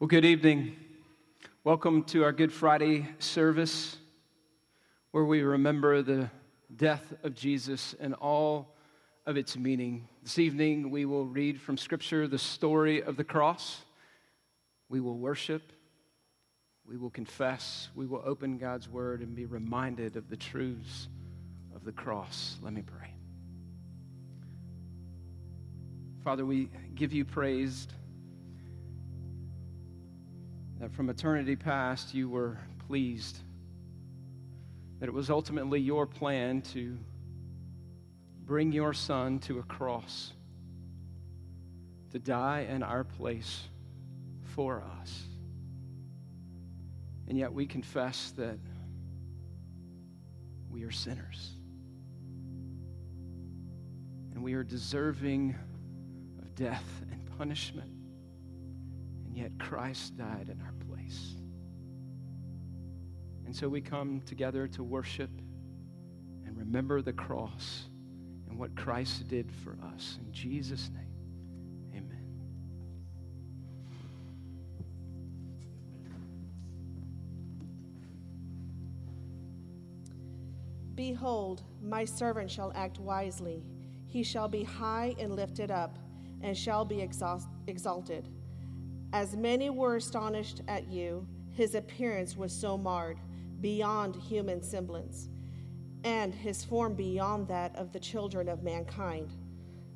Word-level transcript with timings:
Well, 0.00 0.08
good 0.08 0.24
evening. 0.24 0.76
Welcome 1.62 2.04
to 2.04 2.24
our 2.24 2.32
Good 2.32 2.54
Friday 2.54 3.06
service 3.18 3.98
where 5.10 5.26
we 5.26 5.42
remember 5.42 6.00
the 6.00 6.30
death 6.74 7.12
of 7.22 7.34
Jesus 7.34 7.94
and 8.00 8.14
all 8.14 8.74
of 9.26 9.36
its 9.36 9.58
meaning. 9.58 10.08
This 10.22 10.38
evening, 10.38 10.90
we 10.90 11.04
will 11.04 11.26
read 11.26 11.60
from 11.60 11.76
Scripture 11.76 12.26
the 12.26 12.38
story 12.38 13.02
of 13.02 13.18
the 13.18 13.24
cross. 13.24 13.82
We 14.88 15.00
will 15.00 15.18
worship, 15.18 15.70
we 16.86 16.96
will 16.96 17.10
confess, 17.10 17.90
we 17.94 18.06
will 18.06 18.22
open 18.24 18.56
God's 18.56 18.88
Word 18.88 19.20
and 19.20 19.36
be 19.36 19.44
reminded 19.44 20.16
of 20.16 20.30
the 20.30 20.36
truths 20.38 21.08
of 21.76 21.84
the 21.84 21.92
cross. 21.92 22.56
Let 22.62 22.72
me 22.72 22.80
pray. 22.80 23.12
Father, 26.24 26.46
we 26.46 26.70
give 26.94 27.12
you 27.12 27.26
praise 27.26 27.86
that 30.80 30.90
from 30.94 31.10
eternity 31.10 31.54
past 31.54 32.14
you 32.14 32.28
were 32.28 32.58
pleased, 32.86 33.38
that 34.98 35.08
it 35.08 35.12
was 35.12 35.28
ultimately 35.28 35.78
your 35.78 36.06
plan 36.06 36.62
to 36.62 36.96
bring 38.46 38.72
your 38.72 38.94
son 38.94 39.38
to 39.38 39.58
a 39.58 39.62
cross, 39.62 40.32
to 42.10 42.18
die 42.18 42.66
in 42.68 42.82
our 42.82 43.04
place 43.04 43.68
for 44.54 44.82
us. 45.00 45.22
And 47.28 47.38
yet 47.38 47.52
we 47.52 47.66
confess 47.66 48.32
that 48.38 48.58
we 50.70 50.82
are 50.82 50.90
sinners. 50.90 51.52
And 54.32 54.42
we 54.42 54.54
are 54.54 54.64
deserving 54.64 55.54
of 56.40 56.54
death 56.54 56.84
and 57.12 57.38
punishment. 57.38 57.99
And 59.30 59.38
yet 59.38 59.56
Christ 59.60 60.16
died 60.16 60.50
in 60.50 60.60
our 60.60 60.74
place. 60.88 61.36
And 63.46 63.54
so 63.54 63.68
we 63.68 63.80
come 63.80 64.20
together 64.26 64.66
to 64.66 64.82
worship 64.82 65.30
and 66.44 66.56
remember 66.56 67.00
the 67.00 67.12
cross 67.12 67.84
and 68.48 68.58
what 68.58 68.74
Christ 68.74 69.28
did 69.28 69.52
for 69.52 69.76
us. 69.94 70.18
In 70.20 70.32
Jesus' 70.32 70.90
name, 70.92 71.14
amen. 71.94 72.26
Behold, 80.96 81.62
my 81.80 82.04
servant 82.04 82.50
shall 82.50 82.72
act 82.74 82.98
wisely. 82.98 83.62
He 84.06 84.24
shall 84.24 84.48
be 84.48 84.64
high 84.64 85.14
and 85.20 85.36
lifted 85.36 85.70
up, 85.70 86.00
and 86.42 86.58
shall 86.58 86.84
be 86.84 87.00
exalted. 87.00 88.28
As 89.12 89.36
many 89.36 89.70
were 89.70 89.96
astonished 89.96 90.62
at 90.68 90.88
you, 90.88 91.26
his 91.52 91.74
appearance 91.74 92.36
was 92.36 92.52
so 92.52 92.78
marred, 92.78 93.18
beyond 93.60 94.14
human 94.16 94.62
semblance, 94.62 95.28
and 96.04 96.32
his 96.32 96.64
form 96.64 96.94
beyond 96.94 97.48
that 97.48 97.74
of 97.76 97.92
the 97.92 98.00
children 98.00 98.48
of 98.48 98.62
mankind. 98.62 99.32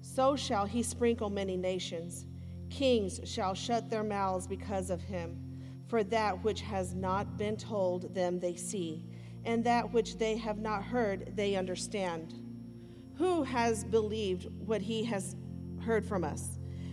So 0.00 0.36
shall 0.36 0.66
he 0.66 0.82
sprinkle 0.82 1.30
many 1.30 1.56
nations. 1.56 2.26
Kings 2.70 3.20
shall 3.24 3.54
shut 3.54 3.88
their 3.88 4.02
mouths 4.02 4.46
because 4.46 4.90
of 4.90 5.00
him. 5.00 5.40
For 5.86 6.02
that 6.04 6.42
which 6.42 6.60
has 6.62 6.94
not 6.94 7.38
been 7.38 7.56
told 7.56 8.14
them 8.14 8.40
they 8.40 8.56
see, 8.56 9.06
and 9.44 9.62
that 9.64 9.92
which 9.92 10.18
they 10.18 10.36
have 10.36 10.58
not 10.58 10.82
heard 10.82 11.36
they 11.36 11.56
understand. 11.56 12.34
Who 13.16 13.44
has 13.44 13.84
believed 13.84 14.48
what 14.66 14.82
he 14.82 15.04
has 15.04 15.36
heard 15.80 16.04
from 16.04 16.24
us? 16.24 16.58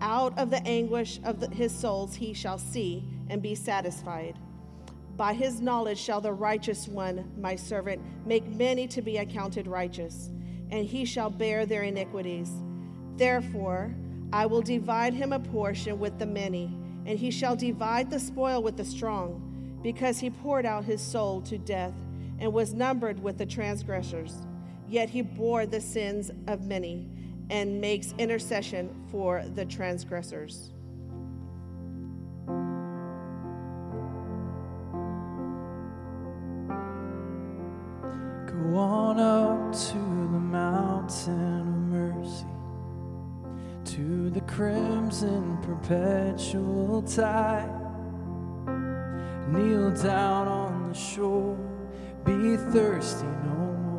Out 0.00 0.38
of 0.38 0.50
the 0.50 0.62
anguish 0.66 1.20
of 1.24 1.40
the, 1.40 1.48
his 1.50 1.74
souls 1.74 2.14
he 2.14 2.32
shall 2.32 2.58
see 2.58 3.04
and 3.28 3.42
be 3.42 3.54
satisfied. 3.54 4.38
By 5.16 5.34
his 5.34 5.60
knowledge 5.60 5.98
shall 5.98 6.22
the 6.22 6.32
righteous 6.32 6.88
one, 6.88 7.30
my 7.38 7.54
servant, 7.54 8.00
make 8.26 8.46
many 8.46 8.86
to 8.88 9.02
be 9.02 9.18
accounted 9.18 9.66
righteous, 9.66 10.30
and 10.70 10.86
he 10.86 11.04
shall 11.04 11.28
bear 11.28 11.66
their 11.66 11.82
iniquities. 11.82 12.50
Therefore, 13.16 13.94
I 14.32 14.46
will 14.46 14.62
divide 14.62 15.12
him 15.12 15.34
a 15.34 15.40
portion 15.40 15.98
with 15.98 16.18
the 16.18 16.26
many, 16.26 16.74
and 17.04 17.18
he 17.18 17.30
shall 17.30 17.56
divide 17.56 18.08
the 18.08 18.20
spoil 18.20 18.62
with 18.62 18.78
the 18.78 18.84
strong, 18.84 19.78
because 19.82 20.18
he 20.18 20.30
poured 20.30 20.64
out 20.64 20.84
his 20.84 21.02
soul 21.02 21.42
to 21.42 21.58
death 21.58 21.94
and 22.38 22.52
was 22.52 22.72
numbered 22.72 23.22
with 23.22 23.36
the 23.36 23.44
transgressors. 23.44 24.34
Yet 24.88 25.10
he 25.10 25.20
bore 25.20 25.66
the 25.66 25.80
sins 25.80 26.30
of 26.46 26.64
many 26.64 27.10
and 27.50 27.80
makes 27.80 28.14
intercession 28.16 28.88
for 29.10 29.44
the 29.54 29.64
transgressors. 29.64 30.70
Go 38.46 38.76
on 38.76 39.18
up 39.18 39.72
to 39.72 39.94
the 39.94 40.38
mountain 40.38 41.60
of 41.60 41.66
mercy, 41.66 42.46
to 43.96 44.30
the 44.30 44.40
crimson 44.42 45.58
perpetual 45.62 47.02
tide. 47.02 47.68
Kneel 49.48 49.90
down 49.90 50.46
on 50.46 50.88
the 50.90 50.94
shore, 50.94 51.58
be 52.24 52.56
thirsty 52.56 53.26
no 53.26 53.56
more. 53.56 53.89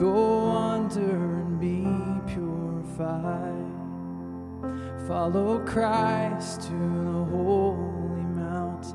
Go 0.00 0.48
under 0.48 1.40
and 1.40 1.60
be 1.60 1.84
purified. 2.32 3.66
Follow 5.06 5.58
Christ 5.66 6.62
to 6.62 6.72
the 6.72 7.24
holy 7.36 8.22
mountain. 8.22 8.94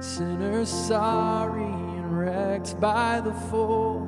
Sinners 0.00 0.68
sorry 0.68 1.62
and 1.62 2.18
wrecked 2.18 2.80
by 2.80 3.20
the 3.20 3.32
fall. 3.32 4.04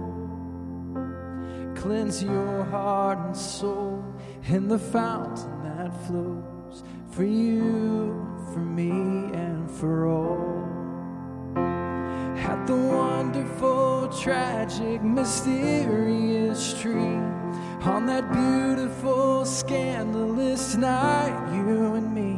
cleanse 1.77 2.21
your 2.21 2.65
heart 2.65 3.21
and 3.21 3.37
soul 3.37 4.05
in 4.49 4.67
the 4.67 4.79
fountain 4.79 5.63
that 5.63 5.93
flows 6.09 6.83
for 7.13 7.23
you, 7.23 8.27
for 8.53 8.59
me, 8.59 8.91
and 8.91 9.71
for 9.71 10.09
all. 10.09 10.70
At 12.51 12.67
the 12.67 12.75
wonderful, 12.75 14.09
tragic, 14.09 15.01
mysterious 15.05 16.75
tree, 16.81 17.23
on 17.83 18.07
that 18.07 18.33
beautiful, 18.33 19.45
scandalous 19.45 20.75
night, 20.75 21.55
you 21.55 21.95
and 21.95 22.13
me 22.13 22.35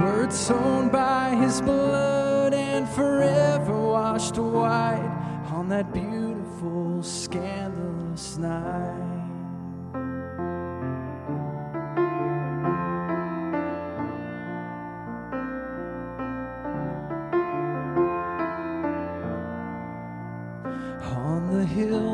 were 0.00 0.28
torn 0.46 0.90
by 0.90 1.34
his 1.34 1.60
blood 1.60 2.54
and 2.54 2.88
forever 2.90 3.76
washed 3.76 4.38
white 4.38 5.10
on 5.50 5.68
that 5.70 5.92
beautiful, 5.92 7.02
scandalous 7.02 8.38
night. 8.38 9.05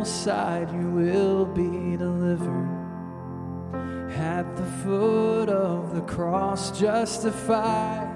Hillside 0.03 0.69
you 0.73 0.91
will 0.91 1.45
be 1.47 1.97
delivered. 1.97 2.69
At 4.11 4.57
the 4.57 4.67
foot 4.83 5.49
of 5.49 5.95
the 5.95 6.01
cross, 6.01 6.77
justified, 6.77 8.13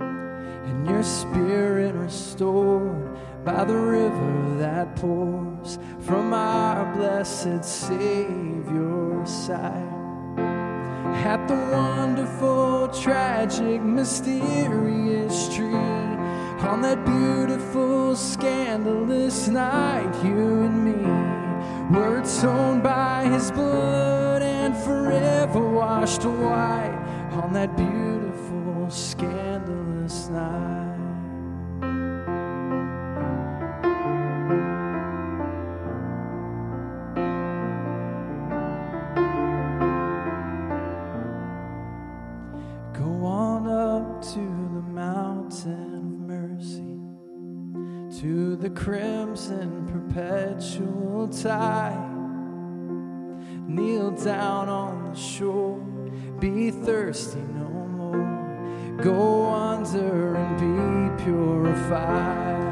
and 0.00 0.84
your 0.88 1.04
spirit 1.04 1.94
restored 1.94 3.16
by 3.44 3.62
the 3.64 3.76
river 3.76 4.56
that 4.58 4.96
pours 4.96 5.78
from 6.00 6.34
our 6.34 6.92
blessed 6.96 7.64
Savior's 7.64 9.30
side. 9.30 9.92
At 11.24 11.46
the 11.46 11.54
wonderful, 11.54 12.88
tragic, 12.88 13.80
mysterious 13.80 15.54
tree, 15.54 16.06
on 16.66 16.80
that 16.82 17.04
beautiful, 17.04 18.16
scandalous 18.16 19.46
night, 19.46 20.12
you 20.24 20.55
washed 26.06 26.24
white 26.24 26.96
on 27.32 27.52
that 27.52 27.76
beautiful, 27.76 28.88
scandalous 28.88 30.28
night. 30.28 30.94
Go 42.92 43.24
on 43.24 43.66
up 43.66 44.22
to 44.26 44.38
the 44.74 44.84
mountain 44.92 45.94
of 45.96 46.04
mercy, 46.28 47.00
to 48.20 48.54
the 48.54 48.70
crimson 48.70 49.88
perpetual 49.88 51.26
tide. 51.26 52.12
Kneel 53.66 54.12
down 54.12 54.68
on 54.68 55.10
the 55.10 55.18
shore, 55.18 55.82
be 56.40 56.70
thirsty 56.70 57.40
no 57.40 57.68
more. 57.68 58.96
Go 59.02 59.46
under 59.46 60.36
and 60.36 61.18
be 61.18 61.24
purified. 61.24 62.64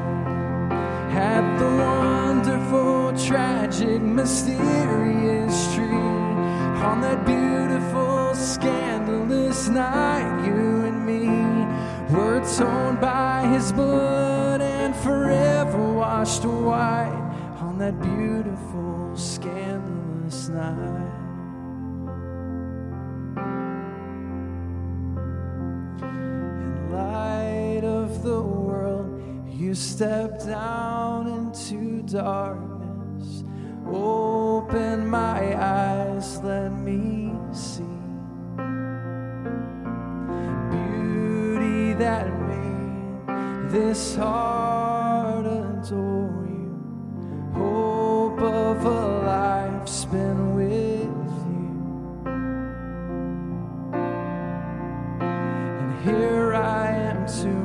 At 1.12 1.58
the 1.58 1.64
wonderful, 1.64 3.16
tragic, 3.16 4.02
mysterious 4.02 5.74
tree, 5.74 5.84
on 5.84 7.00
that 7.00 7.24
beautiful, 7.24 8.34
scandalous 8.34 9.68
night, 9.68 10.44
you 10.46 10.84
and 10.84 11.06
me 11.06 11.28
were 12.14 12.40
torn 12.56 12.96
by 12.96 13.46
his 13.46 13.72
blood 13.72 14.60
and 14.60 14.94
forever 14.96 15.92
washed 15.94 16.44
white 16.44 17.56
on 17.60 17.78
that 17.78 17.98
beautiful, 18.02 19.12
scandalous 19.16 20.48
night. 20.48 21.23
Stepped 29.74 30.46
down 30.46 31.26
into 31.26 32.02
darkness. 32.02 33.44
Open 33.86 35.06
my 35.06 35.56
eyes, 35.60 36.38
let 36.42 36.72
me 36.72 37.32
see 37.52 37.84
beauty 40.70 41.92
that 41.94 42.26
made 42.48 43.70
this 43.70 44.16
heart 44.16 45.46
adore 45.46 46.46
you. 46.48 47.50
Hope 47.54 48.40
of 48.40 48.84
a 48.84 49.06
life 49.24 49.88
spent 49.88 50.54
with 50.54 51.04
you. 51.50 51.72
And 55.20 56.04
here 56.04 56.54
I 56.54 56.90
am 56.90 57.26
to 57.26 57.63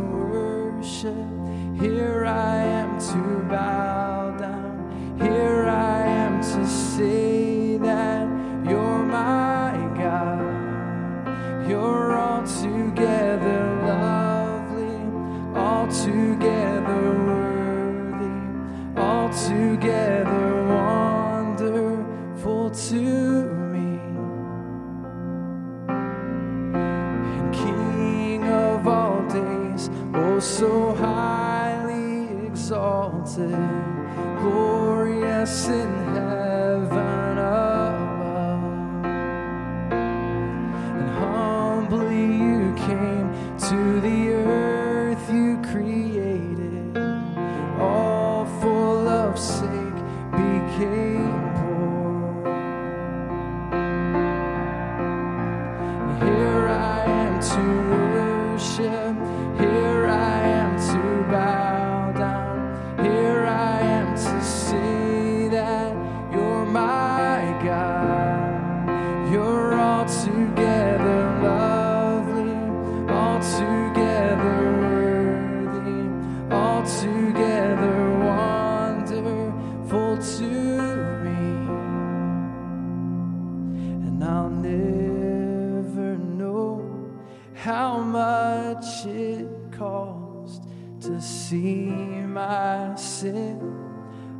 how 87.64 88.00
much 88.00 89.06
it 89.06 89.46
cost 89.70 90.64
to 91.02 91.20
see 91.20 91.90
my 91.90 92.96
sin 92.96 93.60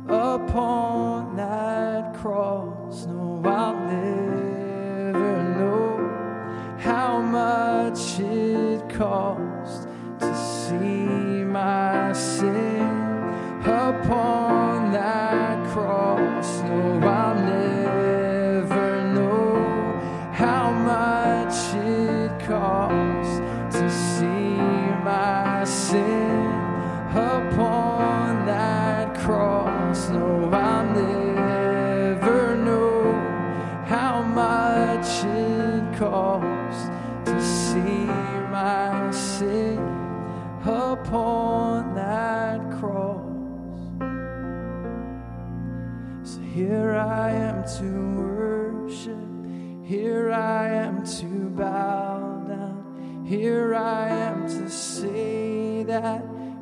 upon 0.08 1.36
that 1.36 2.14
cross. 2.14 3.04
No, 3.04 3.42
I'll 3.44 3.76
never 3.76 5.42
know 5.58 6.78
how 6.78 7.20
much 7.20 8.20
it 8.20 8.88
cost 8.88 9.86
to 10.20 10.34
see 10.34 11.44
my 11.44 12.14
sin 12.14 12.69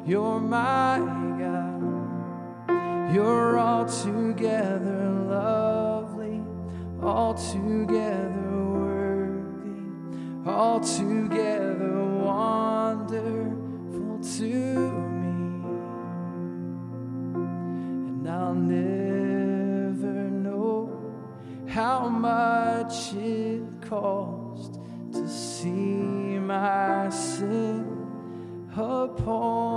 you're 0.09 0.41
my 0.41 0.99
God. 1.39 1.69
You're 3.15 3.59
altogether 3.59 5.11
lovely, 5.29 6.43
altogether 7.03 8.65
worthy, 8.73 9.83
altogether 10.47 12.05
wonderful 12.25 14.19
to 14.37 14.45
me. 14.45 15.37
And 18.09 18.29
I'll 18.29 18.55
never 18.55 20.31
know 20.31 20.91
how 21.67 22.09
much 22.09 23.13
it 23.13 23.63
cost 23.83 24.81
to 25.13 25.29
see 25.29 26.39
my 26.39 27.11
sin 27.11 27.99
upon 28.75 29.68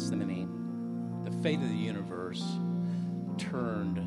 Of 0.00 0.06
Gethsemane, 0.06 1.24
the 1.24 1.30
fate 1.42 1.60
of 1.60 1.68
the 1.68 1.74
universe 1.74 2.42
turned 3.36 3.98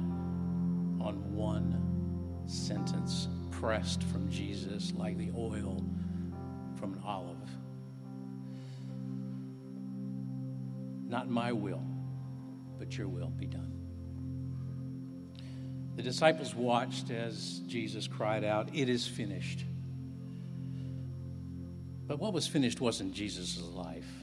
on 0.99 1.35
one 1.35 2.43
sentence 2.47 3.27
pressed 3.51 4.01
from 4.01 4.27
Jesus 4.27 4.91
like 4.95 5.19
the 5.19 5.29
oil 5.37 5.85
from 6.79 6.93
an 6.93 7.01
olive. 7.05 7.37
Not 11.07 11.29
my 11.29 11.51
will, 11.51 11.83
but 12.79 12.97
your 12.97 13.07
will 13.07 13.29
be 13.29 13.45
done. 13.45 13.71
The 15.95 16.01
disciples 16.01 16.55
watched 16.55 17.11
as 17.11 17.59
Jesus 17.67 18.07
cried 18.07 18.43
out, 18.43 18.69
It 18.73 18.89
is 18.89 19.05
finished. 19.05 19.63
But 22.07 22.17
what 22.19 22.33
was 22.33 22.47
finished 22.47 22.81
wasn't 22.81 23.13
Jesus' 23.13 23.61
life. 23.61 24.22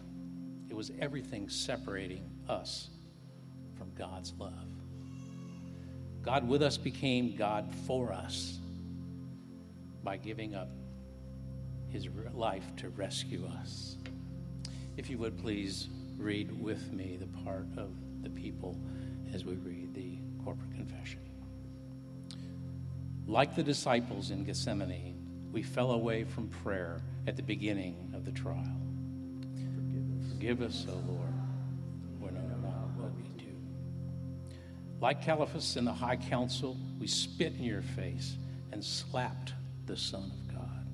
Was 0.81 0.93
everything 0.99 1.51
separating 1.51 2.31
us 2.49 2.89
from 3.77 3.93
God's 3.99 4.33
love. 4.39 4.55
God 6.23 6.49
with 6.49 6.63
us 6.63 6.79
became 6.79 7.37
God 7.37 7.71
for 7.87 8.15
us 8.15 8.59
by 10.03 10.17
giving 10.17 10.55
up 10.55 10.71
his 11.91 12.09
life 12.33 12.65
to 12.79 12.89
rescue 12.89 13.47
us. 13.61 13.99
If 14.97 15.11
you 15.11 15.19
would 15.19 15.37
please 15.37 15.89
read 16.17 16.51
with 16.59 16.91
me 16.95 17.19
the 17.21 17.45
part 17.45 17.67
of 17.77 17.91
the 18.23 18.31
people 18.31 18.75
as 19.35 19.45
we 19.45 19.57
read 19.57 19.93
the 19.93 20.17
corporate 20.43 20.73
confession. 20.75 21.21
Like 23.27 23.55
the 23.55 23.63
disciples 23.63 24.31
in 24.31 24.45
Gethsemane, 24.45 25.51
we 25.53 25.63
fell 25.63 25.91
away 25.91 26.25
from 26.25 26.49
prayer 26.49 27.03
at 27.27 27.37
the 27.37 27.43
beginning 27.43 28.15
of 28.15 28.25
the 28.25 28.33
trial. 28.33 28.80
Forgive 30.41 30.63
us, 30.63 30.87
O 30.89 30.95
Lord, 31.07 31.35
for 32.19 32.29
we 32.29 32.31
know 32.33 32.57
not 32.63 32.89
what 32.97 33.15
we 33.15 33.25
do. 33.37 33.53
Like 34.99 35.23
Caiaphas 35.23 35.77
in 35.77 35.85
the 35.85 35.93
high 35.93 36.17
council, 36.17 36.79
we 36.99 37.09
spit 37.09 37.53
in 37.59 37.65
your 37.65 37.83
face 37.83 38.39
and 38.73 38.83
slapped 38.83 39.53
the 39.85 39.99
Son 39.99 40.33
of 40.33 40.55
God. 40.55 40.87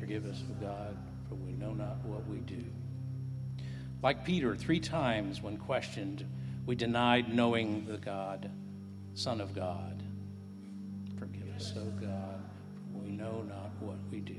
Forgive 0.00 0.26
us, 0.26 0.42
O 0.50 0.54
God, 0.60 0.96
for 1.28 1.36
we 1.36 1.52
know 1.52 1.72
not 1.72 2.04
what 2.04 2.26
we 2.26 2.38
do. 2.38 2.64
Like 4.02 4.24
Peter, 4.24 4.56
three 4.56 4.80
times 4.80 5.40
when 5.40 5.56
questioned, 5.56 6.26
we 6.66 6.74
denied 6.74 7.32
knowing 7.32 7.86
the 7.86 7.98
God, 7.98 8.50
Son 9.14 9.40
of 9.40 9.54
God. 9.54 10.02
Forgive 11.20 11.54
us, 11.54 11.72
O 11.76 11.84
God, 12.00 12.42
for 12.90 12.98
we 12.98 13.12
know 13.12 13.44
not 13.48 13.70
what 13.78 13.98
we 14.10 14.18
do. 14.18 14.34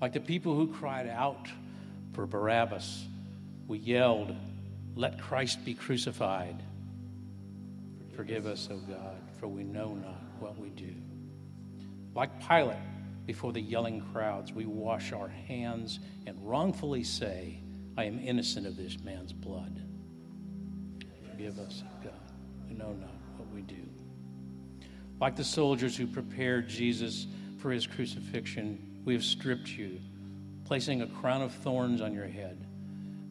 Like 0.00 0.14
the 0.14 0.20
people 0.20 0.54
who 0.54 0.68
cried 0.68 1.08
out 1.08 1.46
for 2.18 2.26
Barabbas, 2.26 3.06
we 3.68 3.78
yelled, 3.78 4.34
Let 4.96 5.20
Christ 5.20 5.64
be 5.64 5.72
crucified. 5.72 6.60
Forgive 8.16 8.44
us, 8.44 8.68
O 8.72 8.76
God, 8.78 9.20
for 9.38 9.46
we 9.46 9.62
know 9.62 9.94
not 9.94 10.20
what 10.40 10.58
we 10.58 10.70
do. 10.70 10.92
Like 12.16 12.44
Pilate, 12.48 12.74
before 13.24 13.52
the 13.52 13.60
yelling 13.60 14.00
crowds, 14.12 14.52
we 14.52 14.66
wash 14.66 15.12
our 15.12 15.28
hands 15.28 16.00
and 16.26 16.36
wrongfully 16.42 17.04
say, 17.04 17.60
I 17.96 18.02
am 18.02 18.18
innocent 18.18 18.66
of 18.66 18.76
this 18.76 18.98
man's 18.98 19.32
blood. 19.32 19.80
Forgive 21.30 21.60
us, 21.60 21.84
O 21.86 22.02
God, 22.02 22.32
we 22.68 22.74
know 22.74 22.94
not 22.94 23.14
what 23.36 23.48
we 23.54 23.60
do. 23.60 23.88
Like 25.20 25.36
the 25.36 25.44
soldiers 25.44 25.96
who 25.96 26.08
prepared 26.08 26.68
Jesus 26.68 27.28
for 27.58 27.70
his 27.70 27.86
crucifixion, 27.86 29.02
we 29.04 29.14
have 29.14 29.22
stripped 29.22 29.68
you, 29.68 30.00
placing 30.68 31.00
a 31.00 31.06
crown 31.06 31.40
of 31.40 31.50
thorns 31.50 32.02
on 32.02 32.12
your 32.12 32.26
head, 32.26 32.66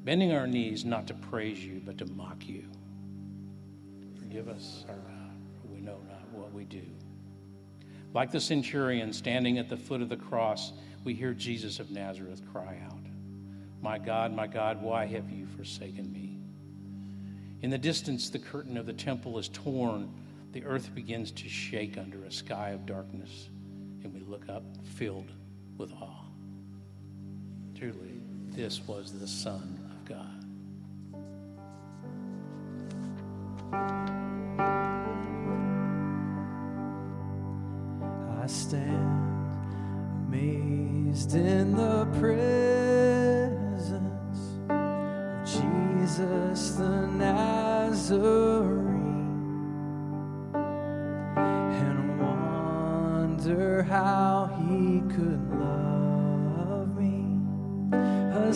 bending 0.04 0.32
our 0.32 0.48
knees 0.48 0.84
not 0.84 1.06
to 1.06 1.14
praise 1.14 1.64
you, 1.64 1.80
but 1.86 1.96
to 1.96 2.06
mock 2.08 2.48
you. 2.48 2.64
Forgive 4.18 4.50
us, 4.50 4.86
our 4.90 4.96
God, 4.96 5.32
for 5.62 5.68
we 5.68 5.80
know 5.80 6.00
not 6.10 6.28
what 6.32 6.52
we 6.52 6.64
do. 6.64 6.82
Like 8.12 8.32
the 8.32 8.40
centurion 8.40 9.14
standing 9.14 9.60
at 9.60 9.70
the 9.70 9.78
foot 9.78 10.02
of 10.02 10.10
the 10.10 10.18
cross, 10.18 10.74
we 11.04 11.14
hear 11.14 11.32
Jesus 11.32 11.80
of 11.80 11.92
Nazareth 11.92 12.42
cry 12.52 12.82
out, 12.88 13.06
My 13.84 14.00
God, 14.00 14.34
my 14.34 14.48
God, 14.48 14.82
why 14.82 15.06
have 15.06 15.30
you 15.30 15.46
forsaken 15.46 16.12
me? 16.12 16.40
In 17.62 17.70
the 17.70 17.78
distance, 17.78 18.32
the 18.32 18.40
curtain 18.40 18.78
of 18.78 18.88
the 18.88 18.94
temple 18.94 19.38
is 19.38 19.50
torn. 19.50 20.12
The 20.54 20.66
earth 20.66 20.96
begins 20.96 21.30
to 21.34 21.48
shake 21.48 22.00
under 22.00 22.24
a 22.24 22.32
sky 22.32 22.70
of 22.70 22.88
darkness, 22.88 23.50
and 24.04 24.12
we 24.12 24.22
look 24.22 24.50
up 24.50 24.64
filled 24.96 25.32
with 25.78 25.92
awe. 25.94 26.27
Truly, 27.78 28.20
this 28.56 28.82
was 28.88 29.12
the 29.14 29.28
Son 29.28 29.78
of 29.92 30.04
God. 30.06 30.44
I 38.42 38.48
stand 38.48 39.54
amazed 40.28 41.36
in 41.36 41.76
the 41.76 42.06
presence 42.20 43.20
of 44.72 45.46
Jesus 45.46 46.72
the 46.78 47.06
Nazarene 47.06 48.08
and 51.36 52.20
wonder 52.20 53.84
how 53.84 54.48
he 54.68 55.02
could 55.16 55.60
love 55.60 55.77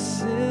a 0.02 0.51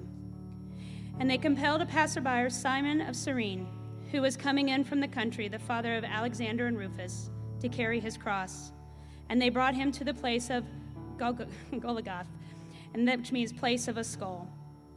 And 1.21 1.29
they 1.29 1.37
compelled 1.37 1.83
a 1.83 1.85
passerby, 1.85 2.49
Simon 2.49 2.99
of 2.99 3.15
Cyrene, 3.15 3.67
who 4.11 4.23
was 4.23 4.35
coming 4.35 4.69
in 4.69 4.83
from 4.83 4.99
the 4.99 5.07
country, 5.07 5.47
the 5.47 5.59
father 5.59 5.95
of 5.95 6.03
Alexander 6.03 6.65
and 6.65 6.75
Rufus, 6.75 7.29
to 7.59 7.69
carry 7.69 7.99
his 7.99 8.17
cross. 8.17 8.71
And 9.29 9.39
they 9.39 9.49
brought 9.49 9.75
him 9.75 9.91
to 9.91 10.03
the 10.03 10.15
place 10.15 10.49
of 10.49 10.65
Golg- 11.17 11.47
Golgoth, 11.73 12.25
and 12.95 13.07
that 13.07 13.19
which 13.19 13.31
means 13.31 13.53
place 13.53 13.87
of 13.87 13.97
a 13.97 14.03
skull. 14.03 14.49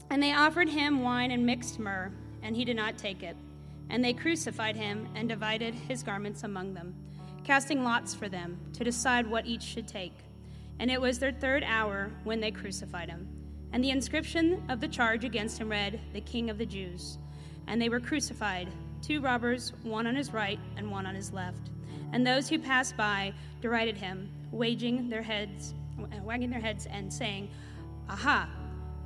And 0.08 0.22
they 0.22 0.32
offered 0.32 0.70
him 0.70 1.02
wine 1.02 1.30
and 1.30 1.44
mixed 1.44 1.78
myrrh, 1.78 2.10
and 2.42 2.56
he 2.56 2.64
did 2.64 2.76
not 2.76 2.96
take 2.96 3.22
it. 3.22 3.36
And 3.90 4.02
they 4.02 4.14
crucified 4.14 4.76
him 4.76 5.06
and 5.14 5.28
divided 5.28 5.74
his 5.74 6.02
garments 6.02 6.42
among 6.42 6.72
them, 6.72 6.94
casting 7.44 7.84
lots 7.84 8.14
for 8.14 8.30
them 8.30 8.58
to 8.72 8.82
decide 8.82 9.26
what 9.26 9.44
each 9.44 9.62
should 9.62 9.86
take. 9.86 10.16
And 10.78 10.90
it 10.90 11.02
was 11.02 11.18
their 11.18 11.32
third 11.32 11.62
hour 11.64 12.10
when 12.24 12.40
they 12.40 12.50
crucified 12.50 13.10
him. 13.10 13.28
And 13.74 13.82
the 13.82 13.90
inscription 13.90 14.62
of 14.68 14.80
the 14.80 14.86
charge 14.86 15.24
against 15.24 15.58
him 15.58 15.68
read, 15.68 15.98
The 16.12 16.20
King 16.20 16.48
of 16.48 16.58
the 16.58 16.64
Jews. 16.64 17.18
And 17.66 17.82
they 17.82 17.88
were 17.88 17.98
crucified, 17.98 18.68
two 19.02 19.20
robbers, 19.20 19.72
one 19.82 20.06
on 20.06 20.14
his 20.14 20.32
right 20.32 20.60
and 20.76 20.92
one 20.92 21.06
on 21.06 21.16
his 21.16 21.32
left. 21.32 21.70
And 22.12 22.24
those 22.24 22.48
who 22.48 22.60
passed 22.60 22.96
by 22.96 23.34
derided 23.60 23.96
him, 23.96 24.30
waging 24.52 25.08
their 25.08 25.22
heads, 25.22 25.74
wagging 26.22 26.50
their 26.50 26.60
heads 26.60 26.86
and 26.86 27.12
saying, 27.12 27.50
Aha, 28.08 28.48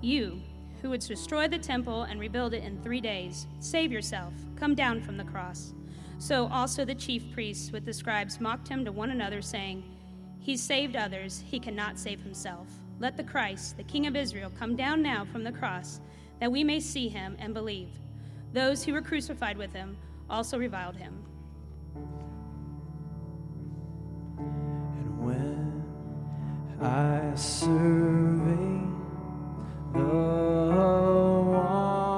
you 0.03 0.39
who 0.83 0.91
would 0.91 1.01
destroy 1.01 1.49
the 1.49 1.59
temple 1.59 2.03
and 2.03 2.21
rebuild 2.21 2.53
it 2.53 2.63
in 2.63 2.83
three 2.83 3.01
days, 3.01 3.47
save 3.61 3.91
yourself, 3.91 4.35
come 4.57 4.75
down 4.75 5.01
from 5.01 5.17
the 5.17 5.25
cross. 5.25 5.73
So 6.19 6.47
also 6.49 6.85
the 6.85 6.95
chief 6.95 7.33
priests 7.33 7.73
with 7.73 7.87
the 7.87 7.95
scribes 7.95 8.39
mocked 8.39 8.69
him 8.69 8.85
to 8.85 8.93
one 8.93 9.13
another, 9.13 9.41
saying, 9.41 9.83
He 10.41 10.59
saved 10.59 10.95
others, 10.95 11.43
he 11.47 11.59
cannot 11.59 11.99
save 11.99 12.21
himself. 12.21 12.69
Let 13.01 13.17
the 13.17 13.23
Christ, 13.23 13.77
the 13.77 13.85
King 13.85 14.09
of 14.09 14.17
Israel, 14.17 14.51
come 14.59 14.75
down 14.75 15.03
now 15.03 15.25
from 15.25 15.45
the 15.45 15.53
cross, 15.53 16.01
that 16.41 16.51
we 16.51 16.65
may 16.65 16.81
see 16.81 17.09
him 17.09 17.37
and 17.39 17.55
believe. 17.55 17.91
Those 18.53 18.83
who 18.83 18.93
were 18.93 19.03
crucified 19.03 19.57
with 19.57 19.73
him 19.73 19.97
also 20.29 20.59
reviled 20.59 20.97
him. 20.97 21.23
And 24.37 25.25
when 25.25 25.85
I 26.81 27.33
survey 27.37 28.81
the 29.93 30.01
wondrous 30.01 32.18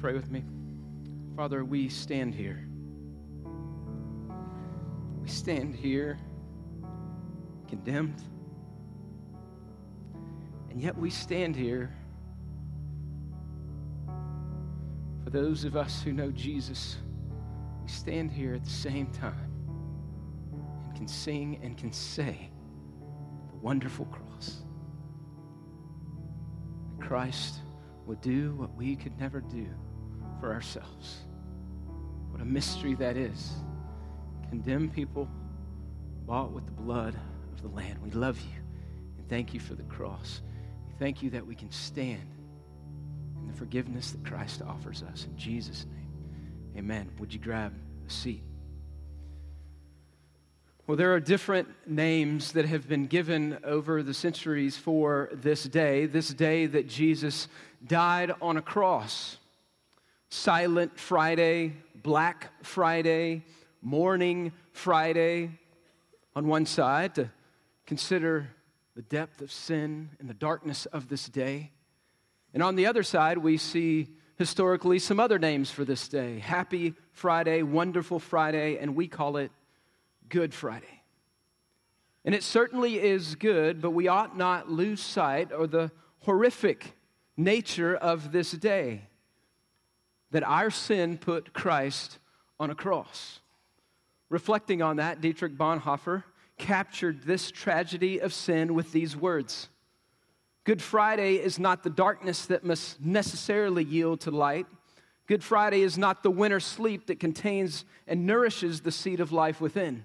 pray 0.00 0.14
with 0.14 0.30
me? 0.30 0.42
Father, 1.36 1.62
we 1.62 1.86
stand 1.90 2.34
here. 2.34 2.64
We 5.20 5.28
stand 5.28 5.74
here 5.74 6.18
condemned. 7.68 8.22
And 10.70 10.80
yet 10.80 10.96
we 10.96 11.10
stand 11.10 11.54
here 11.54 11.94
for 15.22 15.28
those 15.28 15.64
of 15.64 15.76
us 15.76 16.00
who 16.00 16.12
know 16.14 16.30
Jesus. 16.30 16.96
We 17.82 17.88
stand 17.90 18.32
here 18.32 18.54
at 18.54 18.64
the 18.64 18.70
same 18.70 19.08
time 19.08 19.52
and 20.86 20.96
can 20.96 21.08
sing 21.08 21.60
and 21.62 21.76
can 21.76 21.92
say 21.92 22.50
the 23.50 23.56
wonderful 23.58 24.06
cross. 24.06 24.62
That 26.98 27.06
Christ 27.06 27.56
would 28.06 28.22
do 28.22 28.54
what 28.54 28.74
we 28.74 28.96
could 28.96 29.18
never 29.20 29.42
do 29.42 29.66
for 30.40 30.52
ourselves. 30.52 31.18
What 32.30 32.40
a 32.40 32.44
mystery 32.44 32.94
that 32.94 33.16
is. 33.16 33.52
Condemn 34.48 34.88
people 34.88 35.28
bought 36.26 36.52
with 36.52 36.64
the 36.66 36.72
blood 36.72 37.14
of 37.52 37.62
the 37.62 37.68
Lamb. 37.68 37.98
We 38.02 38.10
love 38.10 38.40
you 38.40 38.60
and 39.18 39.28
thank 39.28 39.52
you 39.54 39.60
for 39.60 39.74
the 39.74 39.82
cross. 39.84 40.40
We 40.88 40.94
thank 40.98 41.22
you 41.22 41.30
that 41.30 41.46
we 41.46 41.54
can 41.54 41.70
stand 41.70 42.34
in 43.40 43.46
the 43.46 43.52
forgiveness 43.52 44.12
that 44.12 44.24
Christ 44.24 44.62
offers 44.62 45.02
us. 45.02 45.24
In 45.24 45.36
Jesus' 45.36 45.86
name, 45.86 46.08
amen. 46.76 47.10
Would 47.18 47.32
you 47.32 47.40
grab 47.40 47.74
a 48.06 48.10
seat? 48.10 48.42
Well, 50.86 50.96
there 50.96 51.14
are 51.14 51.20
different 51.20 51.68
names 51.86 52.52
that 52.52 52.64
have 52.64 52.88
been 52.88 53.06
given 53.06 53.58
over 53.62 54.02
the 54.02 54.12
centuries 54.14 54.76
for 54.76 55.30
this 55.32 55.62
day, 55.62 56.06
this 56.06 56.30
day 56.30 56.66
that 56.66 56.88
Jesus 56.88 57.46
died 57.86 58.32
on 58.42 58.56
a 58.56 58.62
cross. 58.62 59.36
Silent 60.30 60.96
Friday, 60.98 61.72
Black 61.96 62.52
Friday, 62.64 63.42
Mourning 63.82 64.52
Friday 64.70 65.50
on 66.36 66.46
one 66.46 66.66
side 66.66 67.16
to 67.16 67.30
consider 67.84 68.48
the 68.94 69.02
depth 69.02 69.42
of 69.42 69.50
sin 69.50 70.10
and 70.20 70.30
the 70.30 70.34
darkness 70.34 70.86
of 70.86 71.08
this 71.08 71.28
day. 71.28 71.72
And 72.54 72.62
on 72.62 72.76
the 72.76 72.86
other 72.86 73.02
side, 73.02 73.38
we 73.38 73.56
see 73.56 74.08
historically 74.36 75.00
some 75.00 75.18
other 75.18 75.38
names 75.38 75.70
for 75.72 75.84
this 75.84 76.06
day 76.06 76.38
Happy 76.38 76.94
Friday, 77.12 77.64
Wonderful 77.64 78.20
Friday, 78.20 78.78
and 78.78 78.94
we 78.94 79.08
call 79.08 79.36
it 79.36 79.50
Good 80.28 80.54
Friday. 80.54 81.02
And 82.24 82.36
it 82.36 82.44
certainly 82.44 83.00
is 83.00 83.34
good, 83.34 83.80
but 83.82 83.90
we 83.90 84.06
ought 84.06 84.36
not 84.36 84.70
lose 84.70 85.00
sight 85.00 85.50
of 85.50 85.72
the 85.72 85.90
horrific 86.20 86.94
nature 87.36 87.96
of 87.96 88.30
this 88.30 88.52
day 88.52 89.08
that 90.30 90.42
our 90.42 90.70
sin 90.70 91.18
put 91.18 91.52
Christ 91.52 92.18
on 92.58 92.70
a 92.70 92.74
cross. 92.74 93.40
Reflecting 94.28 94.80
on 94.80 94.96
that, 94.96 95.20
Dietrich 95.20 95.56
Bonhoeffer 95.56 96.24
captured 96.58 97.22
this 97.22 97.50
tragedy 97.50 98.20
of 98.20 98.32
sin 98.32 98.74
with 98.74 98.92
these 98.92 99.16
words 99.16 99.68
Good 100.64 100.82
Friday 100.82 101.36
is 101.36 101.58
not 101.58 101.82
the 101.82 101.90
darkness 101.90 102.46
that 102.46 102.64
must 102.64 103.00
necessarily 103.00 103.82
yield 103.82 104.20
to 104.20 104.30
light. 104.30 104.66
Good 105.26 105.42
Friday 105.42 105.80
is 105.80 105.96
not 105.96 106.22
the 106.22 106.30
winter 106.30 106.60
sleep 106.60 107.06
that 107.06 107.18
contains 107.18 107.84
and 108.06 108.26
nourishes 108.26 108.82
the 108.82 108.92
seed 108.92 109.20
of 109.20 109.32
life 109.32 109.60
within. 109.60 110.04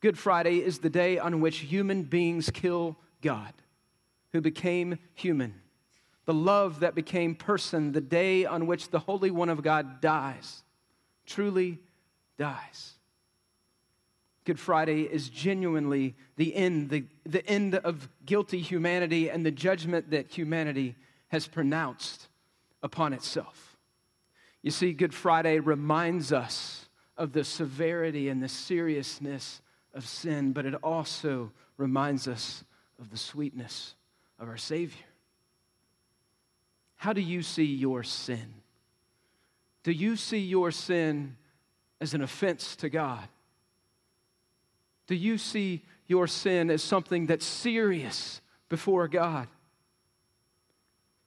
Good 0.00 0.18
Friday 0.18 0.62
is 0.62 0.80
the 0.80 0.90
day 0.90 1.18
on 1.18 1.40
which 1.40 1.58
human 1.58 2.02
beings 2.02 2.50
kill 2.50 2.98
God, 3.22 3.54
who 4.32 4.42
became 4.42 4.98
human. 5.14 5.54
The 6.26 6.34
love 6.34 6.80
that 6.80 6.94
became 6.94 7.34
person, 7.34 7.92
the 7.92 8.00
day 8.00 8.46
on 8.46 8.66
which 8.66 8.90
the 8.90 8.98
Holy 8.98 9.30
One 9.30 9.48
of 9.50 9.62
God 9.62 10.00
dies, 10.00 10.62
truly 11.26 11.78
dies. 12.38 12.92
Good 14.44 14.60
Friday 14.60 15.02
is 15.02 15.30
genuinely 15.30 16.14
the 16.36 16.54
end, 16.54 16.90
the, 16.90 17.04
the 17.24 17.46
end 17.46 17.76
of 17.76 18.08
guilty 18.26 18.60
humanity 18.60 19.30
and 19.30 19.44
the 19.44 19.50
judgment 19.50 20.10
that 20.10 20.30
humanity 20.30 20.96
has 21.28 21.46
pronounced 21.46 22.28
upon 22.82 23.12
itself. 23.12 23.76
You 24.62 24.70
see, 24.70 24.92
Good 24.92 25.14
Friday 25.14 25.60
reminds 25.60 26.32
us 26.32 26.88
of 27.16 27.32
the 27.32 27.44
severity 27.44 28.28
and 28.28 28.42
the 28.42 28.48
seriousness 28.48 29.62
of 29.94 30.06
sin, 30.06 30.52
but 30.52 30.66
it 30.66 30.74
also 30.82 31.52
reminds 31.76 32.28
us 32.28 32.64
of 33.00 33.10
the 33.10 33.16
sweetness 33.16 33.94
of 34.38 34.48
our 34.48 34.56
Savior. 34.56 35.04
How 37.04 37.12
do 37.12 37.20
you 37.20 37.42
see 37.42 37.66
your 37.66 38.02
sin? 38.02 38.54
Do 39.82 39.92
you 39.92 40.16
see 40.16 40.38
your 40.38 40.70
sin 40.70 41.36
as 42.00 42.14
an 42.14 42.22
offense 42.22 42.76
to 42.76 42.88
God? 42.88 43.28
Do 45.06 45.14
you 45.14 45.36
see 45.36 45.84
your 46.06 46.26
sin 46.26 46.70
as 46.70 46.82
something 46.82 47.26
that's 47.26 47.44
serious 47.44 48.40
before 48.70 49.06
God? 49.06 49.48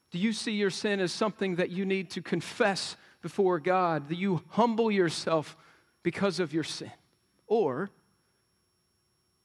Do 0.10 0.18
you 0.18 0.34
see 0.34 0.54
your 0.54 0.72
sin 0.72 1.00
as 1.00 1.12
something 1.12 1.58
that 1.58 1.70
you 1.70 1.86
need 1.86 2.10
to 2.10 2.24
confess 2.24 2.96
before 3.22 3.60
God? 3.60 4.10
Do 4.10 4.16
you 4.16 4.42
humble 4.48 4.90
yourself 4.90 5.56
because 6.02 6.40
of 6.40 6.54
your 6.54 6.64
sin? 6.64 6.92
Or 7.46 7.92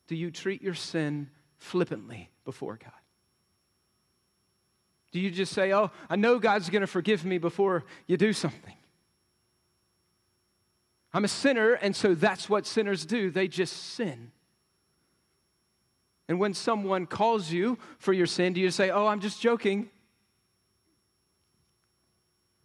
do 0.06 0.16
you 0.16 0.30
treat 0.30 0.62
your 0.62 0.72
sin 0.72 1.28
flippantly 1.58 2.30
before 2.46 2.78
God? 2.82 3.01
Do 5.12 5.20
you 5.20 5.30
just 5.30 5.52
say, 5.52 5.72
Oh, 5.72 5.90
I 6.08 6.16
know 6.16 6.38
God's 6.38 6.70
going 6.70 6.80
to 6.80 6.86
forgive 6.86 7.24
me 7.24 7.38
before 7.38 7.84
you 8.06 8.16
do 8.16 8.32
something? 8.32 8.74
I'm 11.14 11.24
a 11.24 11.28
sinner, 11.28 11.74
and 11.74 11.94
so 11.94 12.14
that's 12.14 12.48
what 12.48 12.66
sinners 12.66 13.04
do. 13.04 13.30
They 13.30 13.46
just 13.46 13.76
sin. 13.94 14.32
And 16.28 16.40
when 16.40 16.54
someone 16.54 17.06
calls 17.06 17.50
you 17.50 17.78
for 17.98 18.14
your 18.14 18.26
sin, 18.26 18.54
do 18.54 18.60
you 18.60 18.70
say, 18.70 18.90
Oh, 18.90 19.06
I'm 19.06 19.20
just 19.20 19.40
joking? 19.40 19.90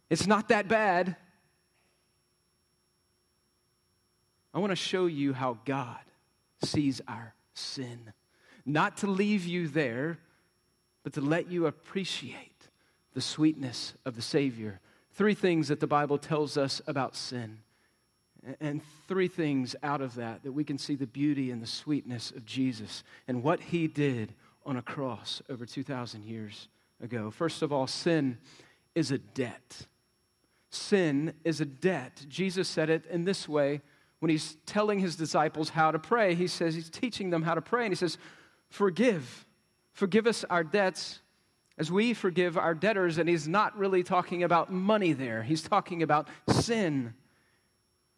It's 0.08 0.26
not 0.26 0.48
that 0.48 0.68
bad. 0.68 1.16
I 4.54 4.58
want 4.58 4.70
to 4.70 4.76
show 4.76 5.04
you 5.04 5.34
how 5.34 5.58
God 5.66 5.98
sees 6.64 7.02
our 7.06 7.34
sin. 7.52 8.12
Not 8.64 8.98
to 8.98 9.06
leave 9.06 9.44
you 9.44 9.68
there, 9.68 10.18
but 11.02 11.12
to 11.14 11.20
let 11.20 11.50
you 11.50 11.66
appreciate 11.66 12.68
the 13.14 13.20
sweetness 13.20 13.94
of 14.04 14.16
the 14.16 14.22
Savior. 14.22 14.80
Three 15.12 15.34
things 15.34 15.68
that 15.68 15.80
the 15.80 15.86
Bible 15.86 16.18
tells 16.18 16.56
us 16.56 16.80
about 16.86 17.16
sin. 17.16 17.58
And 18.60 18.80
three 19.08 19.28
things 19.28 19.74
out 19.82 20.00
of 20.00 20.14
that 20.14 20.44
that 20.44 20.52
we 20.52 20.64
can 20.64 20.78
see 20.78 20.94
the 20.94 21.06
beauty 21.06 21.50
and 21.50 21.60
the 21.60 21.66
sweetness 21.66 22.30
of 22.30 22.46
Jesus 22.46 23.02
and 23.26 23.42
what 23.42 23.60
he 23.60 23.88
did 23.88 24.34
on 24.64 24.76
a 24.76 24.82
cross 24.82 25.42
over 25.48 25.66
2,000 25.66 26.24
years 26.24 26.68
ago. 27.02 27.30
First 27.30 27.62
of 27.62 27.72
all, 27.72 27.86
sin 27.86 28.38
is 28.94 29.10
a 29.10 29.18
debt. 29.18 29.86
Sin 30.70 31.32
is 31.44 31.60
a 31.60 31.64
debt. 31.64 32.24
Jesus 32.28 32.68
said 32.68 32.90
it 32.90 33.06
in 33.06 33.24
this 33.24 33.48
way 33.48 33.80
when 34.20 34.30
he's 34.30 34.56
telling 34.66 34.98
his 34.98 35.16
disciples 35.16 35.70
how 35.70 35.90
to 35.90 35.98
pray. 35.98 36.34
He 36.34 36.46
says, 36.46 36.74
he's 36.74 36.90
teaching 36.90 37.30
them 37.30 37.42
how 37.42 37.54
to 37.54 37.62
pray, 37.62 37.84
and 37.84 37.92
he 37.92 37.96
says, 37.96 38.18
Forgive. 38.68 39.46
Forgive 39.98 40.28
us 40.28 40.44
our 40.44 40.62
debts 40.62 41.18
as 41.76 41.90
we 41.90 42.14
forgive 42.14 42.56
our 42.56 42.72
debtors. 42.72 43.18
And 43.18 43.28
he's 43.28 43.48
not 43.48 43.76
really 43.76 44.04
talking 44.04 44.44
about 44.44 44.72
money 44.72 45.12
there, 45.12 45.42
he's 45.42 45.62
talking 45.62 46.04
about 46.04 46.28
sin. 46.48 47.14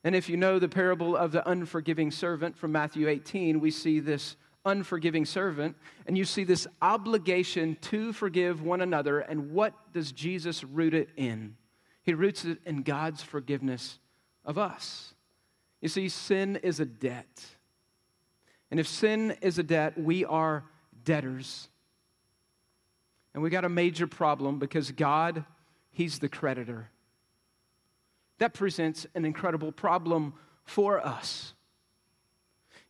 And 0.04 0.14
if 0.14 0.28
you 0.28 0.36
know 0.36 0.58
the 0.58 0.68
parable 0.68 1.16
of 1.16 1.32
the 1.32 1.46
unforgiving 1.48 2.10
servant 2.10 2.58
from 2.58 2.72
Matthew 2.72 3.08
18, 3.08 3.60
we 3.60 3.70
see 3.70 3.98
this 3.98 4.36
unforgiving 4.66 5.24
servant, 5.24 5.74
and 6.06 6.18
you 6.18 6.26
see 6.26 6.44
this 6.44 6.66
obligation 6.82 7.78
to 7.80 8.12
forgive 8.12 8.60
one 8.60 8.82
another. 8.82 9.20
And 9.20 9.52
what 9.52 9.72
does 9.94 10.12
Jesus 10.12 10.62
root 10.62 10.92
it 10.92 11.08
in? 11.16 11.56
He 12.02 12.12
roots 12.12 12.44
it 12.44 12.58
in 12.66 12.82
God's 12.82 13.22
forgiveness 13.22 13.98
of 14.44 14.58
us. 14.58 15.14
You 15.80 15.88
see, 15.88 16.10
sin 16.10 16.56
is 16.56 16.78
a 16.78 16.84
debt. 16.84 17.42
And 18.70 18.78
if 18.78 18.86
sin 18.86 19.34
is 19.40 19.58
a 19.58 19.62
debt, 19.62 19.96
we 19.98 20.26
are 20.26 20.64
debtors. 21.10 21.68
And 23.34 23.42
we 23.42 23.50
got 23.50 23.64
a 23.64 23.68
major 23.68 24.06
problem 24.06 24.60
because 24.60 24.92
God, 24.92 25.44
He's 25.90 26.20
the 26.20 26.28
creditor 26.28 26.88
that 28.38 28.54
presents 28.54 29.08
an 29.16 29.24
incredible 29.24 29.72
problem 29.72 30.34
for 30.62 31.04
us. 31.04 31.52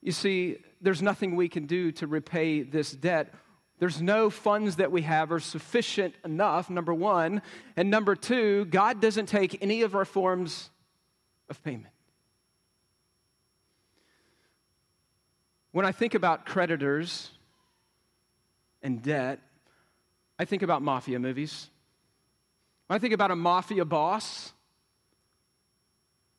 You 0.02 0.12
see, 0.12 0.58
there's 0.82 1.00
nothing 1.00 1.34
we 1.34 1.48
can 1.48 1.64
do 1.64 1.92
to 1.92 2.06
repay 2.06 2.60
this 2.60 2.92
debt. 2.92 3.32
There's 3.78 4.02
no 4.02 4.28
funds 4.28 4.76
that 4.76 4.92
we 4.92 5.00
have 5.00 5.32
are 5.32 5.40
sufficient 5.40 6.14
enough, 6.22 6.68
number 6.68 6.92
one. 6.92 7.40
And 7.74 7.90
number 7.90 8.14
two, 8.14 8.66
God 8.66 9.00
doesn't 9.00 9.30
take 9.30 9.62
any 9.62 9.80
of 9.80 9.94
our 9.94 10.04
forms 10.04 10.68
of 11.48 11.64
payment. 11.64 11.94
When 15.72 15.86
I 15.86 15.92
think 15.92 16.12
about 16.12 16.44
creditors 16.44 17.30
and 18.82 19.02
debt, 19.02 19.40
I 20.38 20.44
think 20.44 20.62
about 20.62 20.82
mafia 20.82 21.18
movies 21.18 21.68
When 22.86 22.96
I 22.96 22.98
think 22.98 23.12
about 23.12 23.30
a 23.30 23.36
mafia 23.36 23.84
boss, 23.84 24.52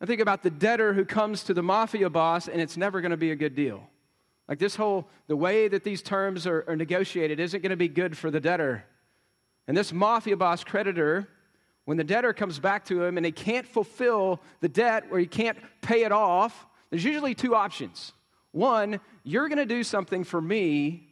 I 0.01 0.07
think 0.07 0.19
about 0.19 0.41
the 0.41 0.49
debtor 0.49 0.93
who 0.93 1.05
comes 1.05 1.43
to 1.43 1.53
the 1.53 1.61
mafia 1.61 2.09
boss 2.09 2.47
and 2.47 2.59
it's 2.59 2.75
never 2.75 3.01
going 3.01 3.11
to 3.11 3.17
be 3.17 3.31
a 3.31 3.35
good 3.35 3.55
deal. 3.55 3.83
Like 4.47 4.57
this 4.57 4.75
whole, 4.75 5.07
the 5.27 5.37
way 5.37 5.67
that 5.67 5.83
these 5.83 6.01
terms 6.01 6.47
are, 6.47 6.65
are 6.67 6.75
negotiated 6.75 7.39
isn't 7.39 7.61
going 7.61 7.69
to 7.69 7.77
be 7.77 7.87
good 7.87 8.17
for 8.17 8.31
the 8.31 8.39
debtor. 8.39 8.83
And 9.67 9.77
this 9.77 9.93
mafia 9.93 10.35
boss 10.35 10.63
creditor, 10.63 11.27
when 11.85 11.97
the 11.97 12.03
debtor 12.03 12.33
comes 12.33 12.57
back 12.57 12.85
to 12.85 13.03
him 13.03 13.17
and 13.17 13.25
he 13.25 13.31
can't 13.31 13.67
fulfill 13.67 14.41
the 14.59 14.67
debt 14.67 15.05
or 15.11 15.19
he 15.19 15.27
can't 15.27 15.57
pay 15.81 16.03
it 16.03 16.11
off, 16.11 16.65
there's 16.89 17.05
usually 17.05 17.35
two 17.35 17.55
options. 17.55 18.13
One, 18.51 18.99
you're 19.23 19.47
going 19.47 19.59
to 19.59 19.65
do 19.65 19.83
something 19.83 20.23
for 20.23 20.41
me 20.41 21.10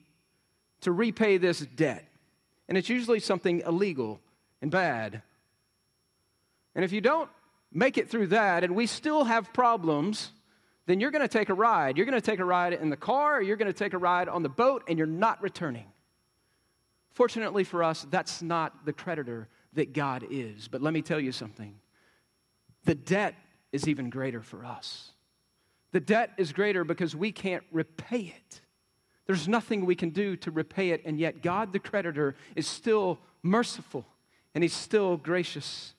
to 0.82 0.92
repay 0.92 1.38
this 1.38 1.60
debt. 1.60 2.06
And 2.68 2.78
it's 2.78 2.90
usually 2.90 3.20
something 3.20 3.62
illegal 3.66 4.20
and 4.62 4.70
bad. 4.70 5.22
And 6.76 6.86
if 6.86 6.92
you 6.92 7.02
don't 7.02 7.30
make 7.72 7.98
it 7.98 8.10
through 8.10 8.28
that 8.28 8.64
and 8.64 8.76
we 8.76 8.86
still 8.86 9.24
have 9.24 9.54
problems, 9.54 10.32
then 10.86 11.00
you're 11.00 11.12
going 11.12 11.22
to 11.22 11.28
take 11.28 11.50
a 11.50 11.54
ride. 11.54 11.98
You're 11.98 12.06
going 12.06 12.20
to 12.20 12.26
take 12.26 12.40
a 12.40 12.46
ride 12.46 12.74
in 12.74 12.90
the 12.90 12.98
car, 12.98 13.42
you're 13.42 13.58
going 13.58 13.72
to 13.72 13.78
take 13.78 13.94
a 13.94 13.98
ride 13.98 14.28
on 14.28 14.44
the 14.44 14.50
boat, 14.50 14.84
and 14.88 14.98
you're 14.98 15.08
not 15.08 15.42
returning. 15.42 15.86
Fortunately 17.12 17.64
for 17.64 17.84
us, 17.84 18.06
that's 18.10 18.42
not 18.42 18.86
the 18.86 18.94
creditor 18.94 19.50
that 19.74 19.94
God 19.94 20.26
is. 20.30 20.68
But 20.68 20.82
let 20.82 20.94
me 20.94 21.02
tell 21.02 21.20
you 21.20 21.32
something 21.32 21.76
the 22.86 22.96
debt 22.96 23.36
is 23.72 23.88
even 23.88 24.10
greater 24.10 24.42
for 24.42 24.66
us. 24.66 25.12
The 25.92 26.00
debt 26.00 26.32
is 26.38 26.54
greater 26.54 26.84
because 26.84 27.16
we 27.16 27.32
can't 27.32 27.64
repay 27.72 28.34
it. 28.36 28.62
There's 29.30 29.48
nothing 29.48 29.86
we 29.86 29.94
can 29.94 30.10
do 30.10 30.36
to 30.38 30.50
repay 30.50 30.90
it, 30.90 31.04
and 31.06 31.20
yet 31.20 31.44
God, 31.44 31.72
the 31.72 31.78
creditor, 31.78 32.36
is 32.56 32.66
still 32.66 33.20
merciful 33.44 34.04
and 34.56 34.64
He's 34.64 34.74
still 34.74 35.18
gracious. 35.18 35.94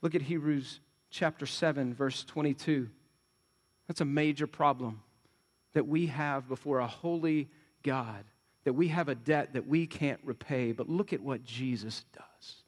Look 0.00 0.14
at 0.14 0.22
Hebrews 0.22 0.80
chapter 1.10 1.44
7, 1.44 1.92
verse 1.92 2.24
22. 2.24 2.88
That's 3.86 4.00
a 4.00 4.06
major 4.06 4.46
problem 4.46 5.02
that 5.74 5.86
we 5.86 6.06
have 6.06 6.48
before 6.48 6.78
a 6.78 6.86
holy 6.86 7.50
God, 7.82 8.24
that 8.64 8.72
we 8.72 8.88
have 8.88 9.10
a 9.10 9.14
debt 9.14 9.52
that 9.52 9.66
we 9.66 9.86
can't 9.86 10.20
repay. 10.24 10.72
But 10.72 10.88
look 10.88 11.12
at 11.12 11.20
what 11.20 11.44
Jesus 11.44 12.06
does. 12.14 12.62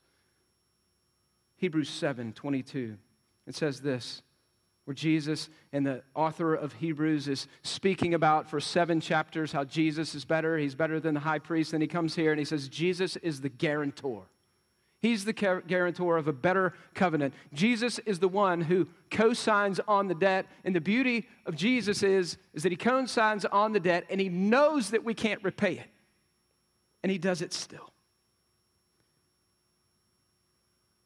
Hebrews 1.56 1.88
7, 1.88 2.34
22. 2.34 2.98
It 3.46 3.54
says 3.54 3.80
this 3.80 4.20
where 4.90 4.94
Jesus 4.96 5.48
and 5.72 5.86
the 5.86 6.02
author 6.16 6.52
of 6.52 6.72
Hebrews 6.72 7.28
is 7.28 7.46
speaking 7.62 8.12
about 8.12 8.50
for 8.50 8.58
seven 8.58 9.00
chapters 9.00 9.52
how 9.52 9.62
Jesus 9.62 10.16
is 10.16 10.24
better. 10.24 10.58
He's 10.58 10.74
better 10.74 10.98
than 10.98 11.14
the 11.14 11.20
high 11.20 11.38
priest. 11.38 11.70
Then 11.70 11.80
he 11.80 11.86
comes 11.86 12.16
here 12.16 12.32
and 12.32 12.40
he 12.40 12.44
says, 12.44 12.68
Jesus 12.68 13.14
is 13.18 13.40
the 13.40 13.50
guarantor. 13.50 14.24
He's 15.00 15.24
the 15.24 15.32
guarantor 15.32 16.16
of 16.16 16.26
a 16.26 16.32
better 16.32 16.74
covenant. 16.92 17.34
Jesus 17.54 18.00
is 18.00 18.18
the 18.18 18.26
one 18.26 18.62
who 18.62 18.88
co-signs 19.12 19.78
on 19.86 20.08
the 20.08 20.14
debt. 20.16 20.46
And 20.64 20.74
the 20.74 20.80
beauty 20.80 21.28
of 21.46 21.54
Jesus 21.54 22.02
is, 22.02 22.36
is 22.52 22.64
that 22.64 22.72
he 22.72 22.76
co-signs 22.76 23.44
on 23.44 23.72
the 23.72 23.78
debt 23.78 24.06
and 24.10 24.20
he 24.20 24.28
knows 24.28 24.90
that 24.90 25.04
we 25.04 25.14
can't 25.14 25.44
repay 25.44 25.74
it. 25.74 25.90
And 27.04 27.12
he 27.12 27.18
does 27.18 27.42
it 27.42 27.52
still. 27.52 27.92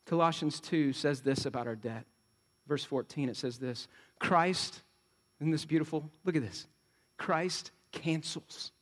Colossians 0.07 0.59
2 0.61 0.95
says 0.95 1.21
this 1.21 1.45
about 1.45 1.67
our 1.67 1.77
debt. 1.77 2.07
Verse 2.67 2.85
14, 2.85 3.29
it 3.29 3.37
says 3.37 3.59
this 3.59 3.89
Christ, 4.19 4.83
isn't 5.41 5.51
this 5.51 5.65
beautiful? 5.65 6.11
Look 6.25 6.37
at 6.37 6.43
this. 6.43 6.67
Christ 7.17 7.71
cancels. 7.93 8.73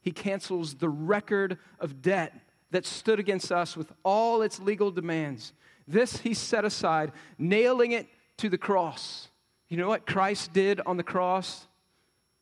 He 0.00 0.12
cancels 0.12 0.74
the 0.74 0.88
record 0.88 1.58
of 1.80 2.02
debt 2.02 2.34
that 2.70 2.84
stood 2.84 3.18
against 3.18 3.50
us 3.50 3.76
with 3.76 3.92
all 4.02 4.42
its 4.42 4.60
legal 4.60 4.90
demands. 4.90 5.52
This 5.86 6.18
he 6.18 6.34
set 6.34 6.64
aside, 6.64 7.12
nailing 7.38 7.92
it 7.92 8.08
to 8.38 8.48
the 8.48 8.58
cross. 8.58 9.28
You 9.68 9.76
know 9.76 9.88
what 9.88 10.06
Christ 10.06 10.52
did 10.52 10.80
on 10.84 10.96
the 10.96 11.02
cross? 11.02 11.66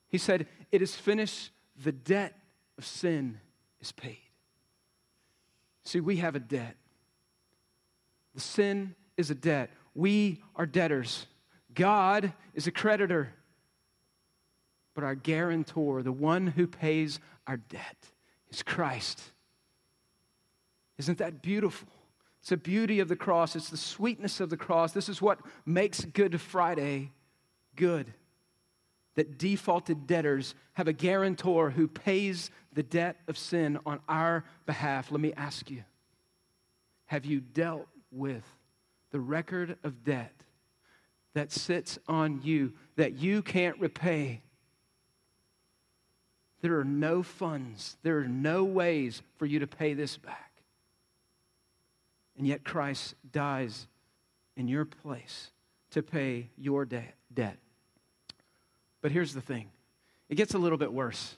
He 0.08 0.18
said, 0.18 0.46
It 0.70 0.82
is 0.82 0.94
finished. 0.94 1.50
The 1.82 1.92
debt 1.92 2.38
of 2.78 2.84
sin 2.84 3.40
is 3.80 3.92
paid. 3.92 4.18
See, 5.84 6.00
we 6.00 6.16
have 6.16 6.36
a 6.36 6.40
debt. 6.40 6.76
The 8.34 8.40
sin 8.40 8.94
is 9.16 9.30
a 9.30 9.34
debt. 9.34 9.70
We 9.94 10.40
are 10.56 10.66
debtors. 10.66 11.26
God 11.74 12.32
is 12.54 12.66
a 12.66 12.72
creditor. 12.72 13.32
But 14.94 15.04
our 15.04 15.14
guarantor, 15.14 16.02
the 16.02 16.12
one 16.12 16.46
who 16.46 16.66
pays 16.66 17.20
our 17.46 17.56
debt, 17.56 17.96
is 18.50 18.62
Christ. 18.62 19.20
Isn't 20.98 21.18
that 21.18 21.42
beautiful? 21.42 21.88
It's 22.40 22.50
the 22.50 22.56
beauty 22.56 23.00
of 23.00 23.08
the 23.08 23.16
cross, 23.16 23.54
it's 23.54 23.70
the 23.70 23.76
sweetness 23.76 24.40
of 24.40 24.50
the 24.50 24.56
cross. 24.56 24.92
This 24.92 25.08
is 25.08 25.22
what 25.22 25.38
makes 25.64 26.04
Good 26.04 26.40
Friday 26.40 27.12
good. 27.76 28.12
That 29.14 29.38
defaulted 29.38 30.06
debtors 30.06 30.54
have 30.72 30.88
a 30.88 30.92
guarantor 30.92 31.70
who 31.70 31.86
pays 31.86 32.50
the 32.72 32.82
debt 32.82 33.18
of 33.28 33.38
sin 33.38 33.78
on 33.86 34.00
our 34.08 34.44
behalf. 34.66 35.12
Let 35.12 35.20
me 35.20 35.32
ask 35.34 35.70
you 35.70 35.84
have 37.06 37.26
you 37.26 37.40
dealt 37.40 37.86
with 38.10 38.42
the 39.12 39.20
record 39.20 39.76
of 39.84 40.02
debt 40.02 40.34
that 41.34 41.52
sits 41.52 41.98
on 42.08 42.40
you 42.42 42.72
that 42.96 43.14
you 43.14 43.42
can't 43.42 43.78
repay? 43.78 44.42
There 46.60 46.78
are 46.78 46.84
no 46.84 47.22
funds, 47.22 47.96
there 48.02 48.18
are 48.18 48.28
no 48.28 48.64
ways 48.64 49.22
for 49.36 49.46
you 49.46 49.60
to 49.60 49.66
pay 49.66 49.94
this 49.94 50.16
back. 50.16 50.50
And 52.36 52.46
yet 52.46 52.64
Christ 52.64 53.14
dies 53.30 53.86
in 54.56 54.68
your 54.68 54.84
place 54.84 55.50
to 55.90 56.02
pay 56.02 56.48
your 56.56 56.84
de- 56.84 57.12
debt. 57.32 57.58
But 59.00 59.12
here's 59.12 59.34
the 59.34 59.40
thing 59.40 59.70
it 60.28 60.36
gets 60.36 60.54
a 60.54 60.58
little 60.58 60.78
bit 60.78 60.92
worse. 60.92 61.36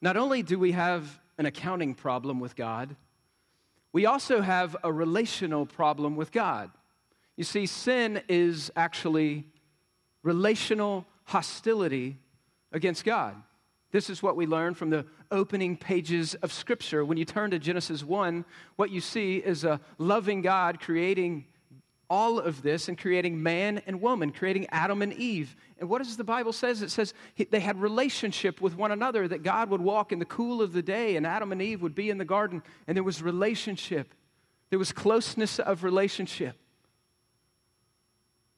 Not 0.00 0.16
only 0.16 0.42
do 0.42 0.58
we 0.58 0.72
have 0.72 1.20
an 1.38 1.46
accounting 1.46 1.94
problem 1.94 2.40
with 2.40 2.56
God, 2.56 2.96
we 3.92 4.06
also 4.06 4.40
have 4.40 4.76
a 4.84 4.92
relational 4.92 5.66
problem 5.66 6.16
with 6.16 6.32
God. 6.32 6.70
You 7.36 7.44
see, 7.44 7.66
sin 7.66 8.22
is 8.28 8.70
actually 8.76 9.44
relational 10.22 11.06
hostility 11.24 12.18
against 12.72 13.04
God. 13.04 13.36
This 13.92 14.10
is 14.10 14.22
what 14.22 14.36
we 14.36 14.46
learn 14.46 14.74
from 14.74 14.90
the 14.90 15.06
opening 15.30 15.76
pages 15.76 16.34
of 16.36 16.52
Scripture. 16.52 17.04
When 17.04 17.16
you 17.16 17.24
turn 17.24 17.50
to 17.52 17.58
Genesis 17.58 18.02
1, 18.02 18.44
what 18.76 18.90
you 18.90 19.00
see 19.00 19.36
is 19.36 19.64
a 19.64 19.80
loving 19.98 20.42
God 20.42 20.80
creating 20.80 21.46
all 22.08 22.38
of 22.38 22.62
this 22.62 22.88
and 22.88 22.96
creating 22.96 23.42
man 23.42 23.82
and 23.86 24.00
woman, 24.00 24.30
creating 24.30 24.66
Adam 24.70 25.02
and 25.02 25.12
Eve. 25.14 25.56
And 25.78 25.88
what 25.88 26.02
does 26.02 26.16
the 26.16 26.24
Bible 26.24 26.52
says? 26.52 26.82
It 26.82 26.90
says 26.90 27.14
they 27.50 27.60
had 27.60 27.80
relationship 27.80 28.60
with 28.60 28.76
one 28.76 28.92
another, 28.92 29.26
that 29.28 29.42
God 29.42 29.70
would 29.70 29.80
walk 29.80 30.12
in 30.12 30.18
the 30.18 30.24
cool 30.24 30.62
of 30.62 30.72
the 30.72 30.82
day 30.82 31.16
and 31.16 31.26
Adam 31.26 31.52
and 31.52 31.60
Eve 31.60 31.82
would 31.82 31.94
be 31.94 32.10
in 32.10 32.18
the 32.18 32.24
garden 32.24 32.62
and 32.86 32.96
there 32.96 33.04
was 33.04 33.22
relationship. 33.22 34.14
There 34.70 34.78
was 34.78 34.92
closeness 34.92 35.58
of 35.58 35.84
relationship. 35.84 36.56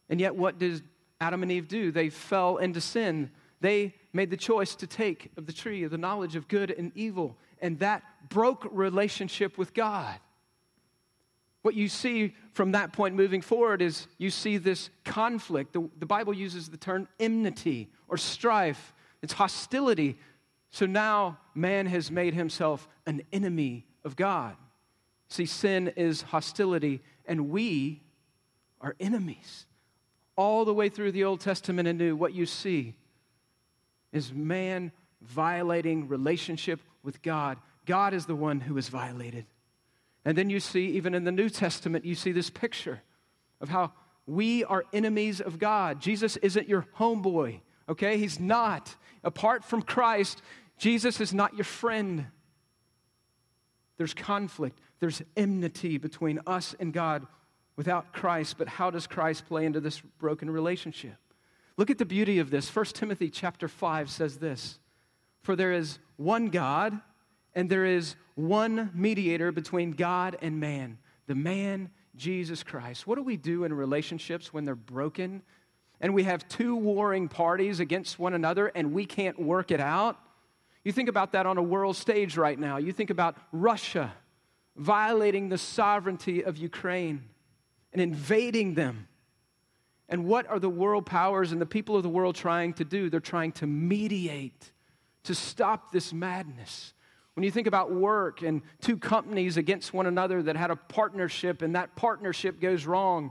And 0.08 0.20
yet 0.20 0.34
what 0.34 0.58
did 0.58 0.82
Adam 1.20 1.42
and 1.42 1.52
Eve 1.52 1.68
do? 1.68 1.90
They 1.90 2.10
fell 2.10 2.58
into 2.58 2.80
sin. 2.80 3.30
They 3.60 3.94
made 4.12 4.30
the 4.30 4.36
choice 4.36 4.74
to 4.76 4.86
take 4.86 5.30
of 5.36 5.46
the 5.46 5.52
tree 5.52 5.82
of 5.84 5.90
the 5.90 5.98
knowledge 5.98 6.36
of 6.36 6.48
good 6.48 6.70
and 6.70 6.92
evil, 6.94 7.36
and 7.60 7.78
that 7.80 8.02
broke 8.28 8.66
relationship 8.70 9.58
with 9.58 9.74
God. 9.74 10.18
What 11.62 11.74
you 11.74 11.88
see 11.88 12.34
from 12.52 12.72
that 12.72 12.92
point 12.92 13.14
moving 13.14 13.40
forward 13.40 13.82
is 13.82 14.06
you 14.16 14.30
see 14.30 14.58
this 14.58 14.90
conflict. 15.04 15.72
The, 15.72 15.88
the 15.98 16.06
Bible 16.06 16.32
uses 16.32 16.68
the 16.68 16.76
term 16.76 17.08
enmity 17.18 17.88
or 18.08 18.16
strife, 18.16 18.94
it's 19.22 19.32
hostility. 19.32 20.18
So 20.70 20.86
now 20.86 21.38
man 21.54 21.86
has 21.86 22.10
made 22.10 22.34
himself 22.34 22.88
an 23.06 23.22
enemy 23.32 23.86
of 24.04 24.16
God. 24.16 24.56
See, 25.28 25.46
sin 25.46 25.92
is 25.96 26.22
hostility, 26.22 27.02
and 27.26 27.50
we 27.50 28.02
are 28.80 28.94
enemies. 29.00 29.66
All 30.36 30.64
the 30.64 30.72
way 30.72 30.88
through 30.88 31.12
the 31.12 31.24
Old 31.24 31.40
Testament 31.40 31.88
and 31.88 31.98
New, 31.98 32.16
what 32.16 32.32
you 32.32 32.46
see 32.46 32.94
is 34.12 34.32
man 34.32 34.92
violating 35.20 36.08
relationship 36.08 36.80
with 37.02 37.20
God. 37.22 37.58
God 37.86 38.14
is 38.14 38.26
the 38.26 38.36
one 38.36 38.60
who 38.60 38.78
is 38.78 38.88
violated. 38.88 39.46
And 40.28 40.36
then 40.36 40.50
you 40.50 40.60
see, 40.60 40.88
even 40.88 41.14
in 41.14 41.24
the 41.24 41.32
New 41.32 41.48
Testament, 41.48 42.04
you 42.04 42.14
see 42.14 42.32
this 42.32 42.50
picture 42.50 43.00
of 43.62 43.70
how 43.70 43.94
we 44.26 44.62
are 44.62 44.84
enemies 44.92 45.40
of 45.40 45.58
God. 45.58 46.02
Jesus 46.02 46.36
isn't 46.36 46.68
your 46.68 46.84
homeboy, 46.98 47.62
okay? 47.88 48.18
He's 48.18 48.38
not. 48.38 48.94
Apart 49.24 49.64
from 49.64 49.80
Christ, 49.80 50.42
Jesus 50.76 51.18
is 51.22 51.32
not 51.32 51.54
your 51.54 51.64
friend. 51.64 52.26
There's 53.96 54.12
conflict, 54.12 54.78
there's 55.00 55.22
enmity 55.34 55.96
between 55.96 56.40
us 56.46 56.74
and 56.78 56.92
God 56.92 57.26
without 57.76 58.12
Christ. 58.12 58.56
But 58.58 58.68
how 58.68 58.90
does 58.90 59.06
Christ 59.06 59.46
play 59.46 59.64
into 59.64 59.80
this 59.80 60.02
broken 60.18 60.50
relationship? 60.50 61.16
Look 61.78 61.88
at 61.88 61.96
the 61.96 62.04
beauty 62.04 62.38
of 62.38 62.50
this. 62.50 62.68
1 62.76 62.84
Timothy 62.84 63.30
chapter 63.30 63.66
5 63.66 64.10
says 64.10 64.36
this 64.36 64.78
For 65.40 65.56
there 65.56 65.72
is 65.72 65.98
one 66.18 66.48
God, 66.50 67.00
and 67.54 67.70
there 67.70 67.86
is 67.86 68.14
one 68.38 68.90
mediator 68.94 69.50
between 69.50 69.90
God 69.90 70.38
and 70.40 70.60
man, 70.60 70.98
the 71.26 71.34
man 71.34 71.90
Jesus 72.14 72.62
Christ. 72.62 73.04
What 73.04 73.16
do 73.16 73.22
we 73.22 73.36
do 73.36 73.64
in 73.64 73.72
relationships 73.72 74.52
when 74.52 74.64
they're 74.64 74.76
broken 74.76 75.42
and 76.00 76.14
we 76.14 76.22
have 76.22 76.48
two 76.48 76.76
warring 76.76 77.28
parties 77.28 77.80
against 77.80 78.16
one 78.16 78.34
another 78.34 78.68
and 78.68 78.92
we 78.92 79.06
can't 79.06 79.40
work 79.40 79.72
it 79.72 79.80
out? 79.80 80.16
You 80.84 80.92
think 80.92 81.08
about 81.08 81.32
that 81.32 81.46
on 81.46 81.58
a 81.58 81.62
world 81.62 81.96
stage 81.96 82.36
right 82.36 82.56
now. 82.56 82.76
You 82.76 82.92
think 82.92 83.10
about 83.10 83.36
Russia 83.50 84.14
violating 84.76 85.48
the 85.48 85.58
sovereignty 85.58 86.44
of 86.44 86.56
Ukraine 86.56 87.24
and 87.92 88.00
invading 88.00 88.74
them. 88.74 89.08
And 90.08 90.26
what 90.26 90.46
are 90.46 90.60
the 90.60 90.70
world 90.70 91.06
powers 91.06 91.50
and 91.50 91.60
the 91.60 91.66
people 91.66 91.96
of 91.96 92.04
the 92.04 92.08
world 92.08 92.36
trying 92.36 92.74
to 92.74 92.84
do? 92.84 93.10
They're 93.10 93.18
trying 93.18 93.50
to 93.52 93.66
mediate 93.66 94.70
to 95.24 95.34
stop 95.34 95.90
this 95.90 96.12
madness. 96.12 96.94
When 97.38 97.44
you 97.44 97.52
think 97.52 97.68
about 97.68 97.92
work 97.92 98.42
and 98.42 98.62
two 98.80 98.96
companies 98.96 99.58
against 99.58 99.94
one 99.94 100.06
another 100.06 100.42
that 100.42 100.56
had 100.56 100.72
a 100.72 100.74
partnership 100.74 101.62
and 101.62 101.76
that 101.76 101.94
partnership 101.94 102.60
goes 102.60 102.84
wrong, 102.84 103.30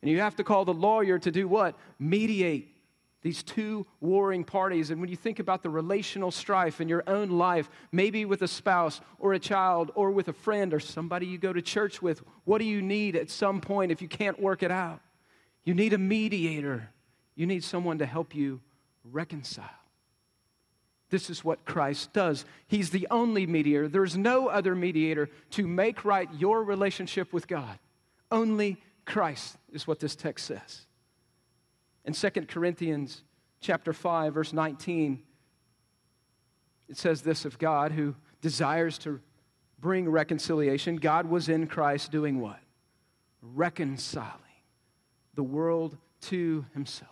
and 0.00 0.08
you 0.08 0.20
have 0.20 0.36
to 0.36 0.44
call 0.44 0.64
the 0.64 0.72
lawyer 0.72 1.18
to 1.18 1.32
do 1.32 1.48
what? 1.48 1.76
Mediate 1.98 2.72
these 3.20 3.42
two 3.42 3.84
warring 4.00 4.44
parties. 4.44 4.92
And 4.92 5.00
when 5.00 5.10
you 5.10 5.16
think 5.16 5.40
about 5.40 5.64
the 5.64 5.70
relational 5.70 6.30
strife 6.30 6.80
in 6.80 6.88
your 6.88 7.02
own 7.08 7.30
life, 7.30 7.68
maybe 7.90 8.24
with 8.24 8.42
a 8.42 8.48
spouse 8.48 9.00
or 9.18 9.32
a 9.32 9.40
child 9.40 9.90
or 9.96 10.12
with 10.12 10.28
a 10.28 10.32
friend 10.32 10.72
or 10.72 10.78
somebody 10.78 11.26
you 11.26 11.36
go 11.36 11.52
to 11.52 11.60
church 11.60 12.00
with, 12.00 12.22
what 12.44 12.58
do 12.58 12.64
you 12.64 12.80
need 12.80 13.16
at 13.16 13.28
some 13.28 13.60
point 13.60 13.90
if 13.90 14.00
you 14.00 14.06
can't 14.06 14.40
work 14.40 14.62
it 14.62 14.70
out? 14.70 15.00
You 15.64 15.74
need 15.74 15.94
a 15.94 15.98
mediator, 15.98 16.90
you 17.34 17.46
need 17.46 17.64
someone 17.64 17.98
to 17.98 18.06
help 18.06 18.36
you 18.36 18.60
reconcile. 19.02 19.81
This 21.12 21.28
is 21.28 21.44
what 21.44 21.66
Christ 21.66 22.14
does. 22.14 22.46
He's 22.68 22.88
the 22.88 23.06
only 23.10 23.46
mediator. 23.46 23.86
There's 23.86 24.16
no 24.16 24.48
other 24.48 24.74
mediator 24.74 25.28
to 25.50 25.68
make 25.68 26.06
right 26.06 26.26
your 26.38 26.64
relationship 26.64 27.34
with 27.34 27.46
God. 27.46 27.78
Only 28.30 28.78
Christ 29.04 29.58
is 29.70 29.86
what 29.86 30.00
this 30.00 30.16
text 30.16 30.46
says. 30.46 30.86
In 32.06 32.14
2 32.14 32.30
Corinthians 32.46 33.24
chapter 33.60 33.92
5 33.92 34.32
verse 34.32 34.54
19 34.54 35.22
it 36.88 36.96
says 36.96 37.20
this 37.20 37.44
of 37.44 37.58
God 37.58 37.92
who 37.92 38.14
desires 38.40 38.96
to 38.98 39.20
bring 39.78 40.08
reconciliation. 40.08 40.96
God 40.96 41.26
was 41.28 41.50
in 41.50 41.66
Christ 41.66 42.10
doing 42.10 42.40
what? 42.40 42.58
Reconciling 43.42 44.40
the 45.34 45.42
world 45.42 45.98
to 46.22 46.64
himself. 46.72 47.11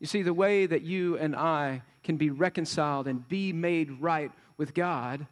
You 0.00 0.06
see, 0.06 0.22
the 0.22 0.34
way 0.34 0.66
that 0.66 0.82
you 0.82 1.16
and 1.18 1.36
I 1.36 1.82
can 2.02 2.16
be 2.16 2.30
reconciled 2.30 3.06
and 3.06 3.28
be 3.28 3.52
made 3.52 4.00
right 4.00 4.32
with 4.56 4.74
God 4.74 5.26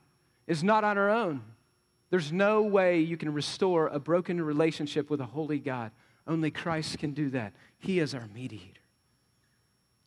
is 0.46 0.62
not 0.62 0.85
on 0.85 0.98
our 0.98 1.11
own. 1.11 1.42
There's 2.11 2.33
no 2.33 2.62
way 2.62 3.00
you 3.00 3.16
can 3.16 3.33
restore 3.33 3.88
a 3.88 3.98
broken 3.98 4.40
relationship 4.40 5.11
with 5.11 5.20
a 5.20 5.26
holy 5.26 5.59
God. 5.59 5.90
Only 6.26 6.50
Christ 6.50 6.98
can 6.98 7.12
do 7.12 7.31
that. 7.31 7.54
He 7.78 7.98
is 8.00 8.14
our 8.14 8.28
mediator. 8.35 8.81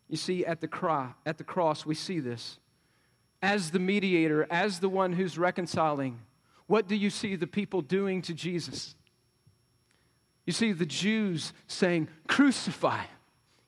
You 0.07 0.17
see, 0.17 0.45
at 0.45 0.61
the, 0.61 0.67
cro- 0.67 1.13
at 1.25 1.37
the 1.37 1.43
cross, 1.43 1.85
we 1.85 1.95
see 1.95 2.19
this. 2.19 2.59
As 3.41 3.71
the 3.71 3.79
mediator, 3.79 4.45
as 4.51 4.79
the 4.79 4.89
one 4.89 5.13
who's 5.13 5.37
reconciling, 5.37 6.19
what 6.67 6.87
do 6.87 6.95
you 6.95 7.09
see 7.09 7.35
the 7.35 7.47
people 7.47 7.81
doing 7.81 8.21
to 8.23 8.33
Jesus? 8.33 8.95
You 10.45 10.53
see 10.53 10.71
the 10.71 10.85
Jews 10.85 11.53
saying, 11.67 12.09
Crucify. 12.27 13.03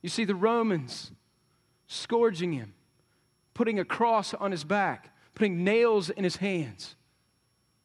You 0.04 0.10
see 0.10 0.26
the 0.26 0.36
Romans 0.36 1.12
scourging 1.88 2.52
him, 2.52 2.76
putting 3.56 3.80
a 3.80 3.86
cross 3.86 4.34
on 4.36 4.52
his 4.52 4.64
back, 4.64 5.16
putting 5.34 5.64
nails 5.64 6.12
in 6.12 6.24
his 6.24 6.36
hands, 6.36 6.96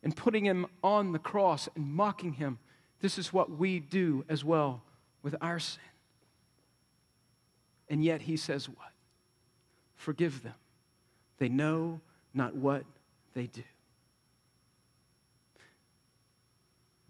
and 0.03 0.15
putting 0.15 0.45
him 0.45 0.67
on 0.83 1.13
the 1.13 1.19
cross 1.19 1.69
and 1.75 1.87
mocking 1.87 2.35
him. 2.35 2.59
This 3.01 3.17
is 3.17 3.33
what 3.33 3.51
we 3.51 3.79
do 3.79 4.25
as 4.29 4.45
well 4.45 4.83
with 5.23 5.37
our 5.41 5.61
sin. 5.61 5.81
And 7.89 8.05
yet 8.05 8.23
he 8.23 8.37
says, 8.37 8.69
What? 8.69 8.93
Forgive 9.95 10.43
them. 10.43 10.55
They 11.39 11.49
know 11.49 12.01
not 12.35 12.55
what 12.55 12.85
they 13.35 13.47
do. 13.47 13.63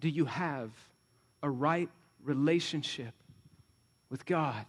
Do 0.01 0.09
you 0.09 0.27
have 0.27 0.71
a 1.43 1.51
right 1.51 1.89
relationship 2.23 3.15
with 4.11 4.27
God? 4.27 4.65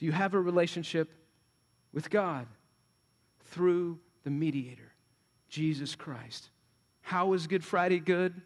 Do 0.00 0.06
you 0.06 0.12
have 0.12 0.32
a 0.32 0.40
relationship 0.40 1.12
with 1.92 2.08
God 2.08 2.46
through 3.50 3.98
the 4.24 4.30
mediator, 4.30 4.92
Jesus 5.50 5.94
Christ? 5.94 6.48
How 7.02 7.34
is 7.34 7.46
Good 7.46 7.62
Friday 7.62 8.00
good? 8.00 8.40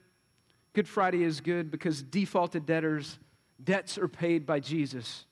Good 0.72 0.88
Friday 0.88 1.22
is 1.22 1.40
good 1.40 1.70
because 1.70 2.02
defaulted 2.02 2.66
debtors, 2.66 3.20
debts 3.62 3.96
are 3.98 4.08
paid 4.08 4.44
by 4.44 4.58
Jesus. 4.58 5.26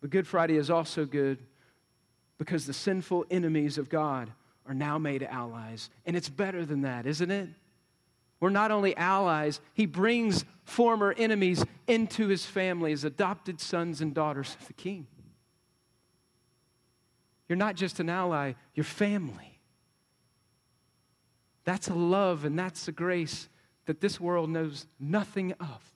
But 0.00 0.10
Good 0.10 0.28
Friday 0.28 0.56
is 0.56 0.70
also 0.70 1.04
good 1.04 1.38
because 2.38 2.64
the 2.66 2.72
sinful 2.72 3.26
enemies 3.32 3.78
of 3.78 3.88
God 3.88 4.30
are 4.64 4.74
now 4.74 4.96
made 4.96 5.24
allies. 5.24 5.90
And 6.06 6.16
it's 6.16 6.28
better 6.28 6.64
than 6.64 6.82
that, 6.82 7.04
isn't 7.04 7.30
it? 7.32 7.48
We're 8.40 8.50
not 8.50 8.70
only 8.70 8.96
allies, 8.96 9.60
he 9.74 9.84
brings 9.86 10.46
former 10.64 11.12
enemies 11.16 11.64
into 11.86 12.28
his 12.28 12.46
family 12.46 12.92
as 12.92 13.04
adopted 13.04 13.60
sons 13.60 14.00
and 14.00 14.14
daughters 14.14 14.56
of 14.58 14.66
the 14.66 14.72
king. 14.72 15.06
You're 17.48 17.56
not 17.56 17.76
just 17.76 18.00
an 18.00 18.08
ally, 18.08 18.54
you're 18.74 18.84
family. 18.84 19.58
That's 21.64 21.88
a 21.88 21.94
love 21.94 22.44
and 22.44 22.58
that's 22.58 22.88
a 22.88 22.92
grace 22.92 23.48
that 23.86 24.00
this 24.00 24.18
world 24.18 24.48
knows 24.48 24.86
nothing 24.98 25.52
of. 25.60 25.92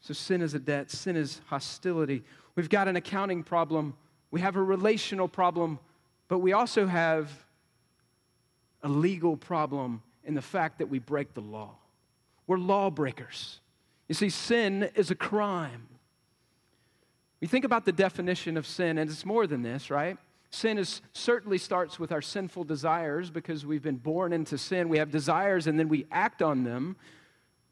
So 0.00 0.12
sin 0.12 0.42
is 0.42 0.54
a 0.54 0.58
debt, 0.58 0.90
sin 0.90 1.16
is 1.16 1.40
hostility. 1.46 2.24
We've 2.56 2.68
got 2.68 2.88
an 2.88 2.96
accounting 2.96 3.44
problem, 3.44 3.94
we 4.30 4.40
have 4.40 4.56
a 4.56 4.62
relational 4.62 5.28
problem, 5.28 5.78
but 6.28 6.40
we 6.40 6.52
also 6.52 6.86
have 6.86 7.30
a 8.82 8.88
legal 8.88 9.36
problem 9.36 10.02
in 10.24 10.34
the 10.34 10.42
fact 10.42 10.78
that 10.78 10.88
we 10.88 10.98
break 10.98 11.34
the 11.34 11.40
law. 11.40 11.76
We're 12.46 12.58
lawbreakers. 12.58 13.60
You 14.08 14.14
see, 14.14 14.30
sin 14.30 14.90
is 14.94 15.10
a 15.10 15.14
crime. 15.14 15.88
We 17.40 17.48
think 17.48 17.64
about 17.64 17.84
the 17.84 17.92
definition 17.92 18.56
of 18.56 18.66
sin, 18.66 18.98
and 18.98 19.10
it's 19.10 19.26
more 19.26 19.46
than 19.46 19.62
this, 19.62 19.90
right? 19.90 20.16
Sin 20.50 20.76
is, 20.76 21.00
certainly 21.12 21.58
starts 21.58 21.98
with 21.98 22.12
our 22.12 22.20
sinful 22.20 22.64
desires 22.64 23.30
because 23.30 23.64
we've 23.64 23.82
been 23.82 23.96
born 23.96 24.32
into 24.32 24.58
sin. 24.58 24.88
We 24.90 24.98
have 24.98 25.10
desires 25.10 25.66
and 25.66 25.78
then 25.78 25.88
we 25.88 26.06
act 26.12 26.42
on 26.42 26.62
them. 26.62 26.96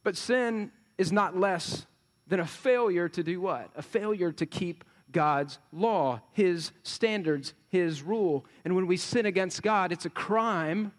But 0.03 0.16
sin 0.16 0.72
is 0.96 1.12
not 1.12 1.36
less 1.36 1.86
than 2.26 2.40
a 2.40 2.46
failure 2.46 3.09
to 3.11 3.22
do 3.22 3.40
what? 3.40 3.70
A 3.76 3.82
failure 3.82 4.32
to 4.32 4.46
keep 4.46 4.84
God's 5.12 5.59
law, 5.72 6.22
His 6.32 6.72
standards, 6.82 7.53
His 7.68 8.03
rule. 8.03 8.46
And 8.64 8.74
when 8.74 8.86
we 8.86 8.96
sin 8.96 9.26
against 9.26 9.62
God, 9.62 9.92
it's 9.92 10.07
a 10.07 10.11
crime 10.11 10.92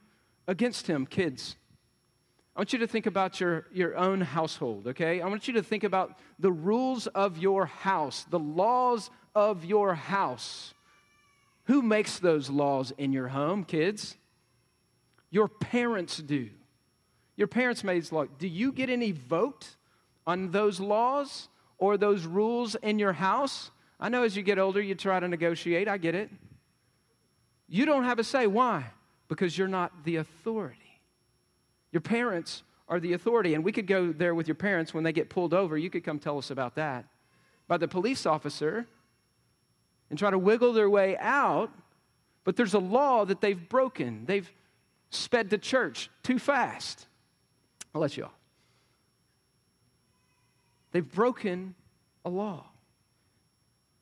against 0.47 0.87
Him, 0.87 1.05
kids. 1.05 1.55
I 2.55 2.59
want 2.59 2.73
you 2.73 2.79
to 2.79 2.87
think 2.87 3.05
about 3.05 3.39
your, 3.39 3.67
your 3.71 3.95
own 3.95 4.21
household, 4.21 4.87
okay? 4.87 5.21
I 5.21 5.27
want 5.27 5.47
you 5.47 5.53
to 5.53 5.63
think 5.63 5.83
about 5.83 6.19
the 6.37 6.51
rules 6.51 7.07
of 7.07 7.37
your 7.37 7.65
house, 7.65 8.25
the 8.29 8.39
laws 8.39 9.09
of 9.33 9.63
your 9.63 9.95
house. 9.95 10.73
Who 11.65 11.81
makes 11.81 12.19
those 12.19 12.49
laws 12.49 12.91
in 12.97 13.13
your 13.13 13.29
home, 13.29 13.63
kids? 13.63 14.17
Your 15.29 15.47
parents 15.47 16.17
do. 16.17 16.49
Your 17.37 17.47
parents 17.47 17.83
made 17.83 18.11
law. 18.11 18.25
Do 18.25 18.47
you 18.47 18.73
get 18.73 18.89
any 18.89 19.13
vote 19.13 19.75
on 20.27 20.51
those 20.51 20.79
laws 20.79 21.47
or 21.77 21.97
those 21.97 22.25
rules 22.25 22.75
in 22.75 22.99
your 22.99 23.13
house? 23.13 23.71
I 23.99 24.09
know 24.09 24.23
as 24.23 24.35
you 24.35 24.43
get 24.43 24.59
older, 24.59 24.81
you 24.81 24.95
try 24.95 25.19
to 25.19 25.27
negotiate. 25.27 25.87
I 25.87 25.97
get 25.97 26.15
it. 26.15 26.29
You 27.69 27.85
don't 27.85 28.03
have 28.03 28.19
a 28.19 28.23
say. 28.23 28.45
Why? 28.47 28.85
Because 29.31 29.57
you're 29.57 29.69
not 29.69 30.03
the 30.03 30.17
authority. 30.17 30.99
Your 31.93 32.01
parents 32.01 32.63
are 32.89 32.99
the 32.99 33.13
authority. 33.13 33.53
And 33.53 33.63
we 33.63 33.71
could 33.71 33.87
go 33.87 34.11
there 34.11 34.35
with 34.35 34.45
your 34.45 34.55
parents 34.55 34.93
when 34.93 35.05
they 35.05 35.13
get 35.13 35.29
pulled 35.29 35.53
over. 35.53 35.77
You 35.77 35.89
could 35.89 36.03
come 36.03 36.19
tell 36.19 36.37
us 36.37 36.51
about 36.51 36.75
that. 36.75 37.05
By 37.69 37.77
the 37.77 37.87
police 37.87 38.25
officer 38.25 38.85
and 40.09 40.19
try 40.19 40.31
to 40.31 40.37
wiggle 40.37 40.73
their 40.73 40.89
way 40.89 41.15
out, 41.17 41.71
but 42.43 42.57
there's 42.57 42.73
a 42.73 42.79
law 42.79 43.23
that 43.23 43.39
they've 43.39 43.69
broken. 43.69 44.25
They've 44.25 44.51
sped 45.11 45.49
to 45.51 45.57
church 45.57 46.09
too 46.23 46.37
fast. 46.37 47.07
I'll 47.95 48.01
let 48.01 48.17
you 48.17 48.25
off. 48.25 48.33
They've 50.91 51.09
broken 51.09 51.73
a 52.25 52.29
law. 52.29 52.65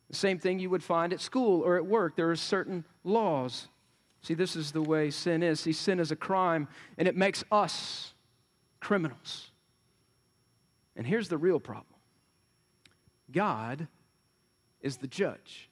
The 0.10 0.16
same 0.16 0.40
thing 0.40 0.58
you 0.58 0.72
would 0.72 0.84
find 0.84 1.14
at 1.14 1.22
school 1.22 1.62
or 1.62 1.76
at 1.76 1.86
work. 1.86 2.16
There 2.16 2.32
are 2.32 2.36
certain 2.36 2.84
laws. 3.04 3.68
See, 4.22 4.34
this 4.34 4.56
is 4.56 4.72
the 4.72 4.82
way 4.82 5.12
sin 5.12 5.44
is. 5.44 5.62
See, 5.62 5.74
sin 5.74 6.00
is 6.00 6.12
a 6.12 6.16
crime, 6.16 6.68
and 6.98 7.08
it 7.08 7.16
makes 7.16 7.44
us 7.52 8.14
criminals. 8.80 9.52
And 10.96 11.08
here's 11.08 11.30
the 11.30 11.38
real 11.38 11.60
problem 11.60 11.96
God 13.32 13.88
is 14.82 14.98
the 14.98 15.08
judge. 15.08 15.70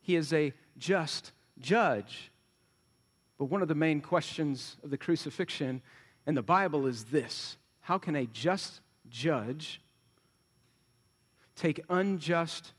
He 0.00 0.16
is 0.16 0.32
a 0.32 0.52
just 0.78 1.32
judge. 1.58 2.30
But 3.38 3.46
one 3.46 3.62
of 3.62 3.68
the 3.68 3.74
main 3.74 4.00
questions 4.00 4.76
of 4.82 4.90
the 4.90 4.98
crucifixion 4.98 5.82
in 6.26 6.34
the 6.34 6.42
Bible 6.42 6.86
is 6.86 7.04
this 7.04 7.56
How 7.80 7.98
can 7.98 8.16
a 8.16 8.26
just 8.26 8.80
judge 9.08 9.80
take 11.56 11.80
unjust 11.88 12.72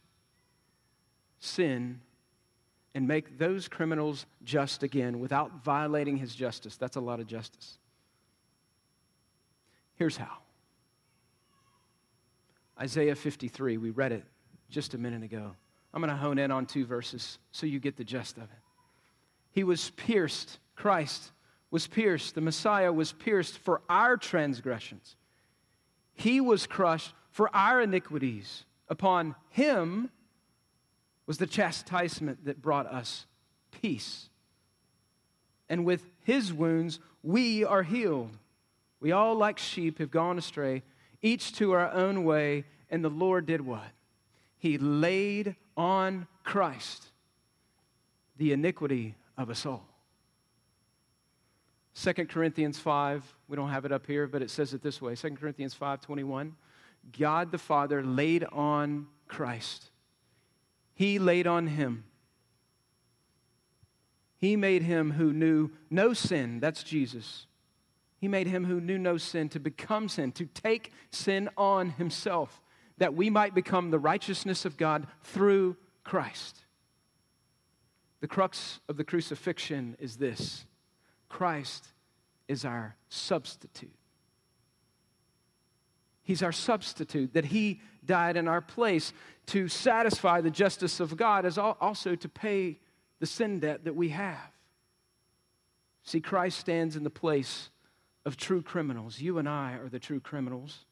sin 1.39 2.01
and 2.95 3.07
make 3.07 3.37
those 3.37 3.67
criminals 3.67 4.25
just 4.43 4.83
again 4.83 5.19
without 5.19 5.63
violating 5.63 6.17
his 6.17 6.33
justice? 6.35 6.75
That's 6.75 6.95
a 6.95 7.01
lot 7.01 7.19
of 7.19 7.27
justice. 7.27 7.77
Here's 9.95 10.17
how 10.17 10.37
Isaiah 12.79 13.15
53, 13.15 13.77
we 13.77 13.89
read 13.89 14.13
it 14.13 14.23
just 14.69 14.93
a 14.93 14.97
minute 14.97 15.23
ago. 15.23 15.51
I'm 15.93 16.01
going 16.01 16.09
to 16.09 16.15
hone 16.15 16.37
in 16.37 16.51
on 16.51 16.65
two 16.65 16.85
verses 16.85 17.39
so 17.51 17.65
you 17.65 17.79
get 17.79 17.97
the 17.97 18.03
gist 18.03 18.37
of 18.37 18.43
it. 18.43 18.49
He 19.51 19.63
was 19.63 19.89
pierced, 19.91 20.59
Christ 20.75 21.31
was 21.71 21.87
pierced, 21.87 22.35
the 22.35 22.41
Messiah 22.41 22.93
was 22.93 23.11
pierced 23.11 23.57
for 23.57 23.81
our 23.89 24.15
transgressions. 24.15 25.15
He 26.13 26.39
was 26.39 26.67
crushed 26.67 27.13
for 27.31 27.53
our 27.55 27.81
iniquities. 27.81 28.65
Upon 28.87 29.35
him 29.49 30.09
was 31.29 31.37
the 31.37 31.45
chastisement 31.45 32.43
that 32.45 32.59
brought 32.59 32.87
us 32.87 33.27
peace. 33.69 34.29
And 35.69 35.85
with 35.85 36.03
his 36.23 36.51
wounds, 36.51 36.99
we 37.21 37.63
are 37.63 37.83
healed. 37.83 38.35
We 38.99 39.11
all, 39.11 39.35
like 39.35 39.59
sheep, 39.59 39.99
have 39.99 40.09
gone 40.09 40.39
astray, 40.39 40.81
each 41.21 41.53
to 41.57 41.73
our 41.73 41.91
own 41.91 42.23
way, 42.23 42.63
and 42.89 43.05
the 43.05 43.11
Lord 43.11 43.45
did 43.45 43.61
what? 43.61 43.91
He 44.57 44.79
laid 44.79 45.55
on 45.77 46.25
Christ 46.43 47.05
the 48.37 48.51
iniquity 48.51 49.13
of 49.37 49.51
us 49.51 49.67
all. 49.67 49.85
2 51.93 52.25
Corinthians 52.25 52.79
5, 52.79 53.35
we 53.47 53.55
don't 53.55 53.69
have 53.69 53.85
it 53.85 53.91
up 53.91 54.07
here, 54.07 54.25
but 54.25 54.41
it 54.41 54.49
says 54.49 54.73
it 54.73 54.81
this 54.81 54.99
way 54.99 55.13
2 55.13 55.29
Corinthians 55.35 55.75
5 55.75 56.01
21. 56.01 56.55
God 57.19 57.51
the 57.51 57.59
Father 57.59 58.03
laid 58.03 58.45
on 58.45 59.05
Christ. 59.27 59.91
He 60.99 61.17
laid 61.17 61.47
on 61.47 61.67
him. 61.67 62.03
He 64.37 64.57
made 64.57 64.83
him 64.83 65.11
who 65.11 65.31
knew 65.31 65.71
no 65.89 66.11
sin, 66.11 66.59
that's 66.59 66.83
Jesus. 66.83 67.47
He 68.17 68.27
made 68.27 68.47
him 68.47 68.65
who 68.65 68.81
knew 68.81 68.97
no 68.97 69.15
sin 69.15 69.47
to 69.49 69.61
become 69.61 70.09
sin, 70.09 70.33
to 70.33 70.45
take 70.47 70.91
sin 71.09 71.49
on 71.55 71.91
himself, 71.91 72.61
that 72.97 73.13
we 73.13 73.29
might 73.29 73.55
become 73.55 73.91
the 73.91 73.97
righteousness 73.97 74.65
of 74.65 74.75
God 74.75 75.07
through 75.23 75.77
Christ. 76.03 76.65
The 78.19 78.27
crux 78.27 78.81
of 78.89 78.97
the 78.97 79.05
crucifixion 79.05 79.95
is 79.99 80.17
this 80.17 80.65
Christ 81.29 81.87
is 82.49 82.65
our 82.65 82.97
substitute. 83.07 83.98
He's 86.29 86.43
our 86.43 86.51
substitute, 86.51 87.33
that 87.33 87.45
He 87.45 87.81
died 88.05 88.37
in 88.37 88.47
our 88.47 88.61
place 88.61 89.13
to 89.47 89.67
satisfy 89.67 90.41
the 90.41 90.51
justice 90.51 90.99
of 90.99 91.17
God, 91.17 91.43
as 91.43 91.57
also 91.57 92.13
to 92.13 92.29
pay 92.29 92.77
the 93.19 93.25
sin 93.25 93.59
debt 93.59 93.85
that 93.85 93.95
we 93.95 94.09
have. 94.09 94.51
See, 96.03 96.21
Christ 96.21 96.59
stands 96.59 96.95
in 96.95 97.03
the 97.03 97.09
place 97.09 97.71
of 98.25 98.37
true 98.37 98.61
criminals. 98.61 99.19
You 99.19 99.39
and 99.39 99.49
I 99.49 99.73
are 99.73 99.89
the 99.89 99.97
true 99.97 100.19
criminals. 100.19 100.85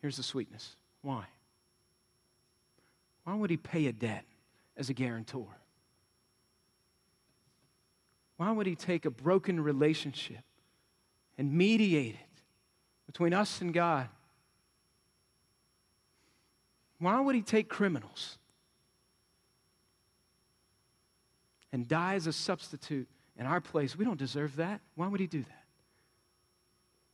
Here's 0.00 0.16
the 0.16 0.24
sweetness. 0.24 0.74
Why? 1.02 1.26
Why 3.22 3.36
would 3.36 3.50
he 3.50 3.58
pay 3.58 3.86
a 3.86 3.92
debt 3.92 4.24
as 4.76 4.90
a 4.90 4.92
guarantor? 4.92 5.46
Why 8.38 8.50
would 8.50 8.66
he 8.66 8.74
take 8.74 9.04
a 9.04 9.10
broken 9.10 9.60
relationship 9.60 10.42
and 11.38 11.52
mediate 11.52 12.16
it 12.16 12.31
between 13.12 13.34
us 13.34 13.60
and 13.60 13.74
God? 13.74 14.08
Why 16.98 17.20
would 17.20 17.34
he 17.34 17.42
take 17.42 17.68
criminals 17.68 18.38
and 21.72 21.86
die 21.86 22.14
as 22.14 22.26
a 22.26 22.32
substitute 22.32 23.06
in 23.38 23.44
our 23.44 23.60
place? 23.60 23.96
We 23.96 24.06
don't 24.06 24.18
deserve 24.18 24.56
that. 24.56 24.80
Why 24.94 25.08
would 25.08 25.20
he 25.20 25.26
do 25.26 25.40
that? 25.40 25.64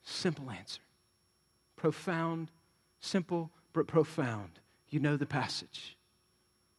Simple 0.04 0.50
answer. 0.50 0.82
Profound, 1.74 2.50
simple, 3.00 3.50
but 3.72 3.88
profound. 3.88 4.50
You 4.90 5.00
know 5.00 5.16
the 5.16 5.26
passage. 5.26 5.96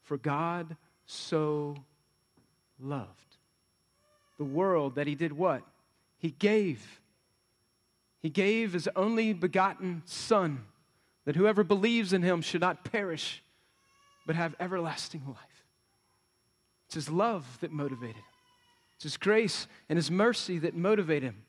For 0.03 0.17
God 0.17 0.78
so 1.05 1.76
loved 2.80 3.30
the 4.38 4.45
world 4.45 4.95
that 4.95 5.07
he 5.07 5.15
did 5.15 5.34
what? 5.34 5.61
He 6.17 6.32
gave. 6.32 7.01
He 8.22 8.30
gave 8.30 8.74
his 8.74 8.89
only 8.95 9.34
begotten 9.34 10.01
Son, 10.05 10.65
that 11.26 11.36
whoever 11.36 11.63
believes 11.63 12.13
in 12.13 12.22
him 12.22 12.41
should 12.41 12.61
not 12.61 12.84
perish, 12.84 13.43
but 14.26 14.36
have 14.36 14.55
everlasting 14.59 15.24
life. 15.28 15.38
It's 16.88 16.95
his 16.95 17.09
love 17.09 17.57
that 17.61 17.72
motivated 17.72 18.17
him, 18.17 18.24
it's 18.95 19.03
his 19.03 19.17
grace 19.17 19.67
and 19.88 19.97
his 19.97 20.11
mercy 20.11 20.59
that 20.59 20.76
motivated 20.76 21.24
him. 21.24 21.43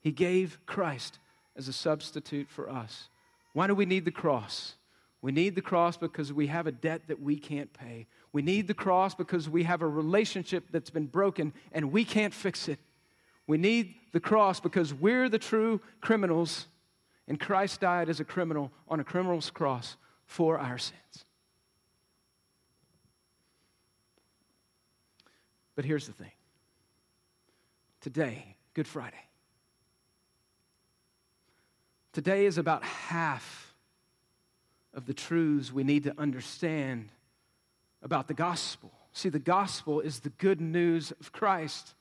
He 0.00 0.12
gave 0.12 0.58
Christ 0.66 1.18
as 1.56 1.68
a 1.68 1.72
substitute 1.72 2.48
for 2.48 2.70
us. 2.70 3.08
Why 3.54 3.66
do 3.66 3.74
we 3.74 3.86
need 3.86 4.04
the 4.04 4.10
cross? 4.10 4.74
We 5.22 5.32
need 5.32 5.54
the 5.54 5.62
cross 5.62 5.96
because 5.96 6.32
we 6.32 6.46
have 6.48 6.66
a 6.66 6.72
debt 6.72 7.02
that 7.08 7.20
we 7.20 7.36
can't 7.36 7.72
pay. 7.72 8.06
We 8.32 8.42
need 8.42 8.68
the 8.68 8.74
cross 8.74 9.14
because 9.14 9.48
we 9.48 9.64
have 9.64 9.82
a 9.82 9.88
relationship 9.88 10.64
that's 10.70 10.90
been 10.90 11.06
broken 11.06 11.52
and 11.72 11.90
we 11.90 12.04
can't 12.04 12.34
fix 12.34 12.68
it. 12.68 12.78
We 13.46 13.58
need 13.58 13.94
the 14.12 14.20
cross 14.20 14.60
because 14.60 14.92
we're 14.92 15.28
the 15.28 15.38
true 15.38 15.80
criminals 16.00 16.66
and 17.28 17.40
Christ 17.40 17.80
died 17.80 18.08
as 18.08 18.20
a 18.20 18.24
criminal 18.24 18.70
on 18.88 19.00
a 19.00 19.04
criminal's 19.04 19.50
cross 19.50 19.96
for 20.26 20.58
our 20.58 20.78
sins. 20.78 21.24
But 25.74 25.84
here's 25.84 26.06
the 26.06 26.12
thing 26.12 26.30
today, 28.00 28.56
Good 28.74 28.86
Friday, 28.86 29.16
today 32.12 32.46
is 32.46 32.58
about 32.58 32.82
half 32.84 33.74
of 34.94 35.06
the 35.06 35.14
truths 35.14 35.72
we 35.72 35.84
need 35.84 36.04
to 36.04 36.14
understand 36.18 37.10
about 38.02 38.28
the 38.28 38.34
gospel. 38.34 38.90
See, 39.12 39.28
the 39.28 39.38
gospel 39.38 40.00
is 40.00 40.20
the 40.20 40.30
good 40.30 40.60
news 40.60 41.12
of 41.20 41.32
Christ. 41.32 41.94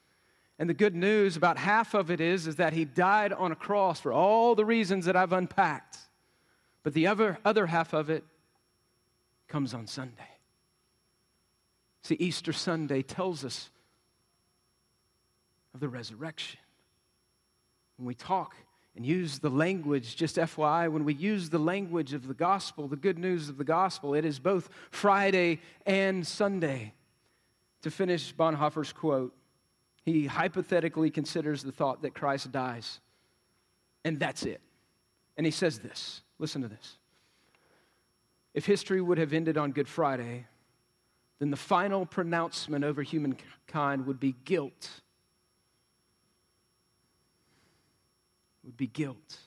And 0.58 0.70
the 0.70 0.74
good 0.74 0.96
news, 0.96 1.36
about 1.36 1.58
half 1.58 1.94
of 1.94 2.10
it 2.10 2.22
is, 2.22 2.48
is 2.48 2.56
that 2.56 2.74
he 2.74 2.86
died 2.86 3.34
on 3.34 3.52
a 3.52 3.56
cross 3.56 4.00
for 4.00 4.14
all 4.14 4.56
the 4.56 4.64
reasons 4.64 5.06
that 5.06 5.16
I've 5.16 5.34
unpacked. 5.34 5.98
But 6.84 6.94
the 6.94 7.08
other, 7.08 7.40
other 7.44 7.66
half 7.66 7.94
of 7.94 8.10
it 8.10 8.24
comes 9.48 9.74
on 9.74 9.88
Sunday. 9.88 10.30
See, 12.04 12.16
Easter 12.16 12.54
Sunday 12.54 13.02
tells 13.02 13.44
us 13.44 13.70
of 15.74 15.80
the 15.82 15.90
resurrection. 15.90 16.60
When 17.98 18.06
we 18.06 18.16
talk 18.16 18.56
and 18.96 19.06
use 19.06 19.40
the 19.40 19.50
language, 19.50 20.16
just 20.16 20.38
FYI, 20.38 20.90
when 20.90 21.04
we 21.04 21.14
use 21.14 21.50
the 21.50 21.60
language 21.60 22.14
of 22.14 22.28
the 22.28 22.34
gospel, 22.34 22.88
the 22.88 22.96
good 22.96 23.20
news 23.20 23.50
of 23.50 23.58
the 23.58 23.64
gospel, 23.64 24.14
it 24.14 24.24
is 24.24 24.40
both 24.40 24.70
Friday 24.90 25.60
and 25.86 26.26
Sunday. 26.26 26.94
To 27.82 27.92
finish 27.92 28.34
Bonhoeffer's 28.34 28.94
quote, 28.94 29.36
he 30.06 30.28
hypothetically 30.28 31.10
considers 31.10 31.64
the 31.64 31.72
thought 31.72 32.04
that 32.04 32.14
Christ 32.14 32.52
dies, 32.52 33.00
and 34.04 34.20
that's 34.20 34.44
it. 34.44 34.62
And 35.36 35.46
he 35.46 35.52
says 35.52 35.80
this 35.80 36.22
listen 36.40 36.62
to 36.62 36.68
this. 36.68 36.98
If 38.54 38.66
history 38.66 39.02
would 39.02 39.18
have 39.18 39.34
ended 39.34 39.58
on 39.58 39.72
Good 39.72 39.88
Friday, 39.88 40.46
then 41.40 41.50
the 41.50 41.58
final 41.58 42.06
pronouncement 42.06 42.86
over 42.86 43.02
humankind 43.02 44.06
would 44.06 44.20
be 44.20 44.36
guilt 44.46 45.02
would 48.66 48.76
be 48.76 48.88
guilt. 48.88 49.38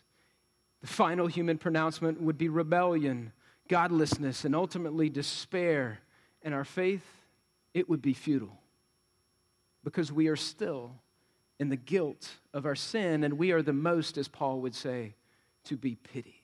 The 0.80 0.86
final 0.86 1.26
human 1.26 1.59
pronouncement 1.59 2.20
would 2.20 2.38
be 2.38 2.48
rebellion, 2.48 3.32
godlessness, 3.68 4.44
and 4.44 4.54
ultimately 4.54 5.11
despair. 5.11 5.98
And 6.42 6.54
our 6.54 6.64
faith, 6.64 7.04
it 7.74 7.88
would 7.88 8.00
be 8.00 8.14
futile 8.14 8.59
because 9.89 10.12
we 10.12 10.28
are 10.28 10.36
still 10.36 10.93
in 11.59 11.70
the 11.70 11.76
guilt 11.76 12.28
of 12.53 12.66
our 12.66 12.74
sin, 12.74 13.24
and 13.24 13.39
we 13.39 13.53
are 13.53 13.62
the 13.62 13.72
most, 13.72 14.18
as 14.18 14.28
Paul 14.28 14.61
would 14.61 14.74
say, 14.74 15.14
to 15.64 15.76
be 15.76 15.95
pitied. 15.97 16.34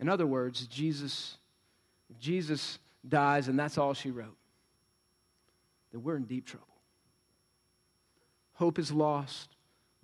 In 0.00 0.08
other 0.08 0.26
words, 0.26 0.66
Jesus, 0.66 1.36
Jesus 2.18 2.78
dies, 3.08 3.46
and 3.46 3.58
that's 3.58 3.78
all 3.78 3.94
she 3.94 4.10
wrote, 4.10 4.36
then 5.92 6.02
we're 6.02 6.16
in 6.16 6.24
deep 6.24 6.46
trouble. 6.46 6.66
Hope 8.54 8.78
is 8.78 8.90
lost, 8.90 9.50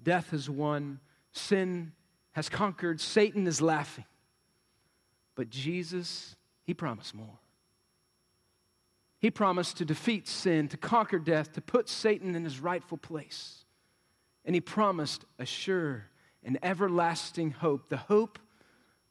death 0.03 0.33
is 0.33 0.49
won, 0.49 1.01
Sin 1.33 1.93
has 2.33 2.49
conquered, 2.49 3.01
Satan 3.01 3.47
is 3.47 3.61
laughing. 3.61 4.07
But 5.35 5.51
Jesus, 5.51 6.37
he 6.63 6.73
promised 6.73 7.15
more. 7.15 7.39
He 9.27 9.31
promised 9.33 9.79
to 9.79 9.85
defeat 9.85 10.29
sin, 10.29 10.69
to 10.69 10.77
conquer 10.77 11.19
death, 11.19 11.55
to 11.55 11.61
put 11.61 11.89
Satan 11.89 12.37
in 12.37 12.45
his 12.45 12.61
rightful 12.61 12.97
place. 12.97 13.65
And 14.45 14.55
he 14.55 14.61
promised 14.61 15.25
a 15.41 15.45
sure 15.45 16.05
and 16.45 16.61
everlasting 16.63 17.51
hope, 17.51 17.89
the 17.89 17.97
hope 17.97 18.39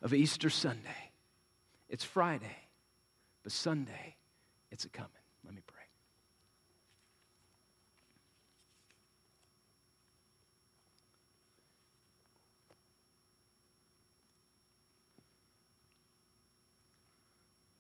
of 0.01 0.13
Easter 0.13 0.49
Sunday. 0.49 1.11
It's 1.89 2.05
Friday, 2.05 2.55
but 3.43 3.51
Sunday, 3.51 4.15
it's 4.71 4.85
a 4.85 4.89
coming. 4.89 5.11
Let 5.43 5.53
me 5.53 5.61
pray. 5.67 5.81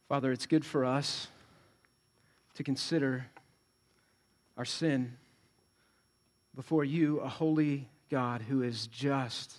Father, 0.09 0.33
it's 0.33 0.47
good 0.47 0.65
for 0.65 0.83
us 0.83 1.29
to 2.55 2.63
consider 2.63 3.27
our 4.57 4.65
sin 4.65 5.17
before 6.55 6.83
you, 6.83 7.19
a 7.19 7.27
holy 7.27 7.89
God 8.09 8.41
who 8.41 8.63
is 8.63 8.87
just, 8.87 9.53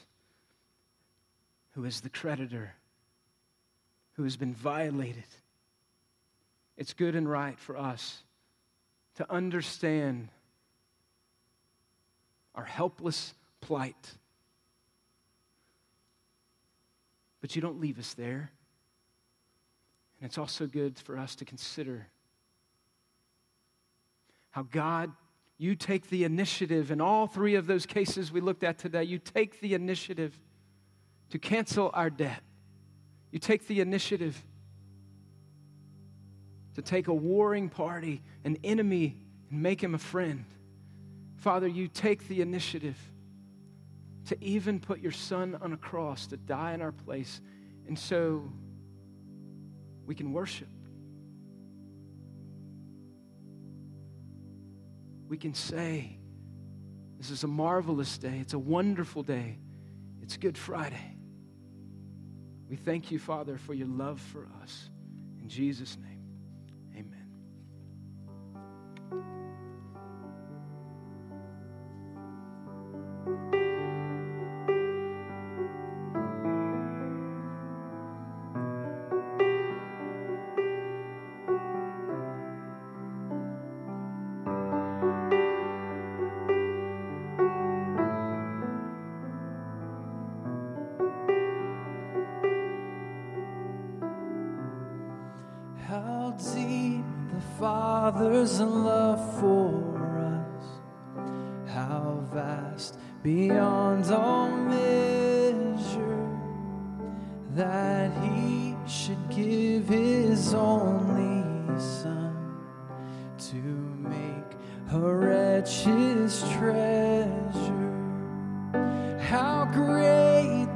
who 1.72 1.84
is 1.84 2.00
the 2.00 2.08
creditor, 2.08 2.72
who 4.14 4.24
has 4.24 4.36
been 4.36 4.54
violated. 4.54 5.24
It's 6.76 6.94
good 6.94 7.14
and 7.14 7.28
right 7.28 7.58
for 7.58 7.76
us 7.76 8.22
to 9.16 9.30
understand 9.30 10.28
our 12.54 12.64
helpless 12.64 13.34
plight. 13.60 14.14
But 17.42 17.54
you 17.54 17.60
don't 17.60 17.80
leave 17.80 17.98
us 17.98 18.14
there. 18.14 18.50
And 20.20 20.28
it's 20.28 20.38
also 20.38 20.66
good 20.66 20.98
for 20.98 21.18
us 21.18 21.34
to 21.36 21.44
consider 21.44 22.06
how 24.56 24.62
God, 24.62 25.12
you 25.58 25.74
take 25.74 26.08
the 26.08 26.24
initiative 26.24 26.90
in 26.90 26.98
all 26.98 27.26
three 27.26 27.56
of 27.56 27.66
those 27.66 27.84
cases 27.84 28.32
we 28.32 28.40
looked 28.40 28.64
at 28.64 28.78
today. 28.78 29.04
You 29.04 29.18
take 29.18 29.60
the 29.60 29.74
initiative 29.74 30.34
to 31.28 31.38
cancel 31.38 31.90
our 31.92 32.08
debt. 32.08 32.42
You 33.30 33.38
take 33.38 33.66
the 33.66 33.82
initiative 33.82 34.42
to 36.74 36.80
take 36.80 37.08
a 37.08 37.12
warring 37.12 37.68
party, 37.68 38.22
an 38.44 38.56
enemy, 38.64 39.18
and 39.50 39.60
make 39.60 39.82
him 39.82 39.94
a 39.94 39.98
friend. 39.98 40.46
Father, 41.36 41.68
you 41.68 41.86
take 41.86 42.26
the 42.26 42.40
initiative 42.40 42.96
to 44.28 44.42
even 44.42 44.80
put 44.80 45.00
your 45.00 45.12
son 45.12 45.58
on 45.60 45.74
a 45.74 45.76
cross 45.76 46.28
to 46.28 46.38
die 46.38 46.72
in 46.72 46.80
our 46.80 46.92
place. 46.92 47.42
And 47.86 47.98
so 47.98 48.50
we 50.06 50.14
can 50.14 50.32
worship. 50.32 50.68
We 55.28 55.36
can 55.36 55.54
say, 55.54 56.18
This 57.18 57.30
is 57.30 57.44
a 57.44 57.48
marvelous 57.48 58.18
day. 58.18 58.38
It's 58.40 58.54
a 58.54 58.58
wonderful 58.58 59.22
day. 59.22 59.58
It's 60.22 60.36
Good 60.36 60.58
Friday. 60.58 61.16
We 62.68 62.76
thank 62.76 63.10
you, 63.10 63.18
Father, 63.18 63.56
for 63.58 63.74
your 63.74 63.86
love 63.86 64.20
for 64.20 64.48
us. 64.62 64.90
In 65.40 65.48
Jesus' 65.48 65.96
name. 65.96 66.05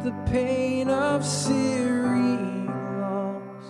The 0.03 0.13
pain 0.27 0.89
of 0.89 1.25
searing 1.25 2.67
loss, 3.01 3.65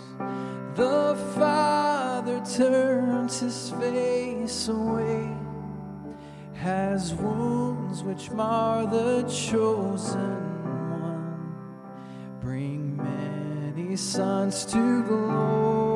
the 0.76 1.16
Father 1.34 2.40
turns 2.54 3.40
his 3.40 3.70
face 3.70 4.68
away, 4.68 5.28
has 6.54 7.14
wounds 7.14 8.04
which 8.04 8.30
mar 8.30 8.86
the 8.86 9.22
chosen 9.22 10.62
one, 11.02 11.54
bring 12.40 12.96
many 12.96 13.96
sons 13.96 14.64
to 14.66 15.02
glory. 15.02 15.89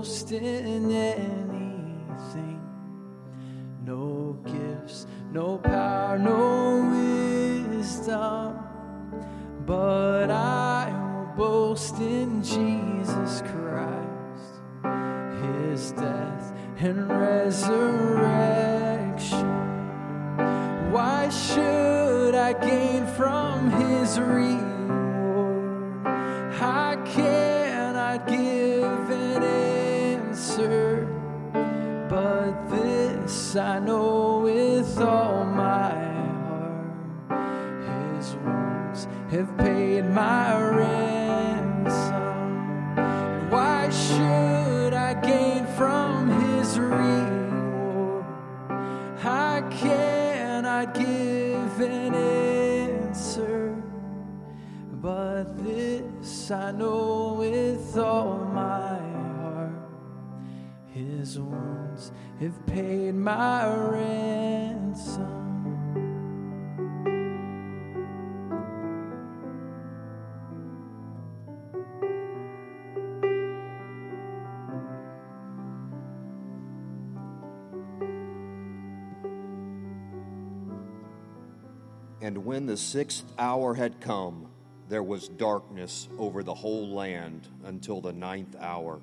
boast 0.00 0.32
in 0.32 0.90
anything. 0.90 2.58
No 3.84 4.38
gifts, 4.46 5.06
no 5.30 5.58
power, 5.58 6.18
no 6.18 6.88
wisdom, 7.76 8.58
but 9.66 10.30
I 10.30 10.90
will 11.12 11.26
boast 11.36 11.98
in 11.98 12.42
Jesus 12.42 13.42
Christ, 13.42 14.62
His 15.42 15.92
death 15.92 16.54
and 16.78 17.06
resurrection. 17.06 19.50
Why 20.90 21.28
should 21.28 22.34
I 22.34 22.54
gain 22.54 23.06
from 23.06 23.70
His? 23.70 23.90
I 33.56 33.80
know 33.80 34.42
with 34.44 35.00
all 35.00 35.44
my 35.44 35.90
heart 37.28 38.16
his 38.16 38.34
wounds 38.36 39.08
have 39.30 39.58
paid 39.58 40.04
my 40.04 40.56
ransom. 40.70 42.14
And 42.96 43.50
why 43.50 43.90
should 43.90 44.94
I 44.94 45.14
gain 45.14 45.66
from 45.66 46.28
his 46.28 46.78
reward? 46.78 48.24
I 49.24 49.62
cannot 49.68 50.94
give 50.94 51.80
an 51.80 52.14
answer, 52.14 53.82
but 54.92 55.44
this 55.64 56.52
I 56.52 56.70
know 56.70 57.34
with 57.38 57.98
all 57.98 58.38
my 58.44 58.98
heart 59.42 59.72
his 60.92 61.36
wounds 61.38 61.79
have 62.40 62.66
paid 62.66 63.14
my 63.14 63.66
ransom. 63.66 65.36
And 82.22 82.44
when 82.46 82.64
the 82.64 82.76
sixth 82.78 83.24
hour 83.38 83.74
had 83.74 84.00
come, 84.00 84.46
there 84.88 85.02
was 85.02 85.28
darkness 85.28 86.08
over 86.18 86.42
the 86.42 86.54
whole 86.54 86.88
land 86.88 87.48
until 87.64 88.00
the 88.00 88.12
ninth 88.12 88.56
hour. 88.58 89.00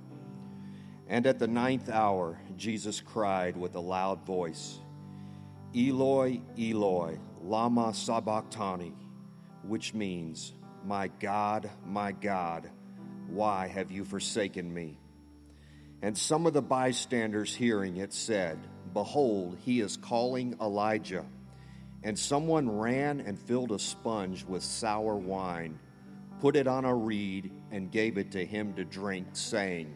And 1.09 1.25
at 1.25 1.39
the 1.39 1.47
ninth 1.47 1.89
hour, 1.89 2.37
Jesus 2.57 2.99
cried 2.99 3.55
with 3.55 3.75
a 3.75 3.79
loud 3.79 4.25
voice, 4.25 4.79
Eloi, 5.75 6.41
Eloi, 6.59 7.17
Lama 7.41 7.93
Sabachthani, 7.93 8.93
which 9.63 9.93
means, 9.93 10.53
My 10.83 11.07
God, 11.19 11.69
my 11.85 12.11
God, 12.11 12.69
why 13.27 13.67
have 13.67 13.91
you 13.91 14.03
forsaken 14.03 14.73
me? 14.73 14.97
And 16.01 16.17
some 16.17 16.45
of 16.45 16.53
the 16.53 16.61
bystanders 16.61 17.55
hearing 17.55 17.97
it 17.97 18.13
said, 18.13 18.59
Behold, 18.93 19.57
he 19.63 19.79
is 19.79 19.97
calling 19.97 20.57
Elijah. 20.61 21.25
And 22.03 22.17
someone 22.17 22.69
ran 22.69 23.21
and 23.21 23.39
filled 23.39 23.71
a 23.71 23.79
sponge 23.79 24.45
with 24.45 24.63
sour 24.63 25.15
wine, 25.15 25.79
put 26.39 26.55
it 26.55 26.67
on 26.67 26.85
a 26.85 26.93
reed, 26.93 27.51
and 27.71 27.91
gave 27.91 28.17
it 28.17 28.31
to 28.31 28.45
him 28.45 28.73
to 28.75 28.85
drink, 28.85 29.27
saying, 29.33 29.95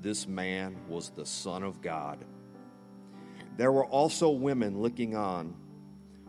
this 0.00 0.26
man 0.26 0.76
was 0.88 1.10
the 1.10 1.26
Son 1.26 1.62
of 1.62 1.80
God. 1.80 2.24
There 3.56 3.72
were 3.72 3.86
also 3.86 4.30
women 4.30 4.80
looking 4.80 5.14
on 5.14 5.54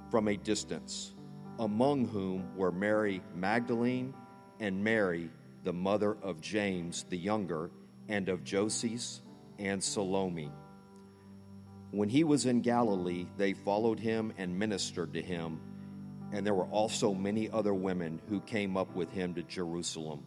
from 0.09 0.27
a 0.27 0.35
distance, 0.35 1.13
among 1.59 2.07
whom 2.07 2.55
were 2.55 2.71
Mary 2.71 3.21
Magdalene 3.35 4.13
and 4.59 4.83
Mary, 4.83 5.29
the 5.63 5.73
mother 5.73 6.17
of 6.21 6.41
James 6.41 7.05
the 7.09 7.17
younger, 7.17 7.71
and 8.09 8.27
of 8.29 8.43
Joses 8.43 9.21
and 9.59 9.81
Salome. 9.81 10.51
When 11.91 12.09
he 12.09 12.23
was 12.23 12.45
in 12.45 12.61
Galilee, 12.61 13.27
they 13.37 13.53
followed 13.53 13.99
him 13.99 14.33
and 14.37 14.57
ministered 14.57 15.13
to 15.13 15.21
him 15.21 15.59
and 16.31 16.45
there 16.45 16.53
were 16.53 16.65
also 16.65 17.13
many 17.13 17.49
other 17.49 17.73
women 17.73 18.21
who 18.29 18.39
came 18.41 18.77
up 18.77 18.95
with 18.95 19.11
him 19.11 19.33
to 19.35 19.43
Jerusalem. 19.43 20.23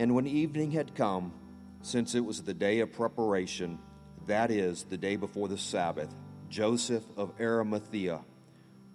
And 0.00 0.14
when 0.14 0.26
evening 0.26 0.70
had 0.70 0.94
come, 0.94 1.30
since 1.82 2.14
it 2.14 2.24
was 2.24 2.42
the 2.42 2.54
day 2.54 2.80
of 2.80 2.90
preparation, 2.90 3.78
that 4.26 4.50
is, 4.50 4.84
the 4.84 4.96
day 4.96 5.16
before 5.16 5.46
the 5.46 5.58
Sabbath, 5.58 6.08
Joseph 6.48 7.04
of 7.18 7.34
Arimathea, 7.38 8.22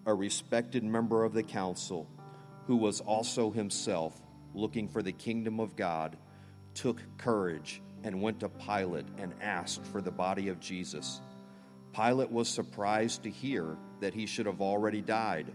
a 0.07 0.13
respected 0.15 0.83
member 0.83 1.23
of 1.23 1.33
the 1.33 1.43
council, 1.43 2.07
who 2.65 2.75
was 2.75 3.01
also 3.01 3.51
himself 3.51 4.19
looking 4.55 4.87
for 4.87 5.03
the 5.03 5.11
kingdom 5.11 5.59
of 5.59 5.75
God, 5.75 6.17
took 6.73 6.99
courage 7.19 7.83
and 8.03 8.19
went 8.19 8.39
to 8.39 8.49
Pilate 8.49 9.05
and 9.19 9.35
asked 9.43 9.85
for 9.85 10.01
the 10.01 10.09
body 10.09 10.47
of 10.47 10.59
Jesus. 10.59 11.21
Pilate 11.93 12.31
was 12.31 12.49
surprised 12.49 13.21
to 13.21 13.29
hear 13.29 13.77
that 13.99 14.15
he 14.15 14.25
should 14.25 14.47
have 14.47 14.59
already 14.59 15.01
died. 15.01 15.53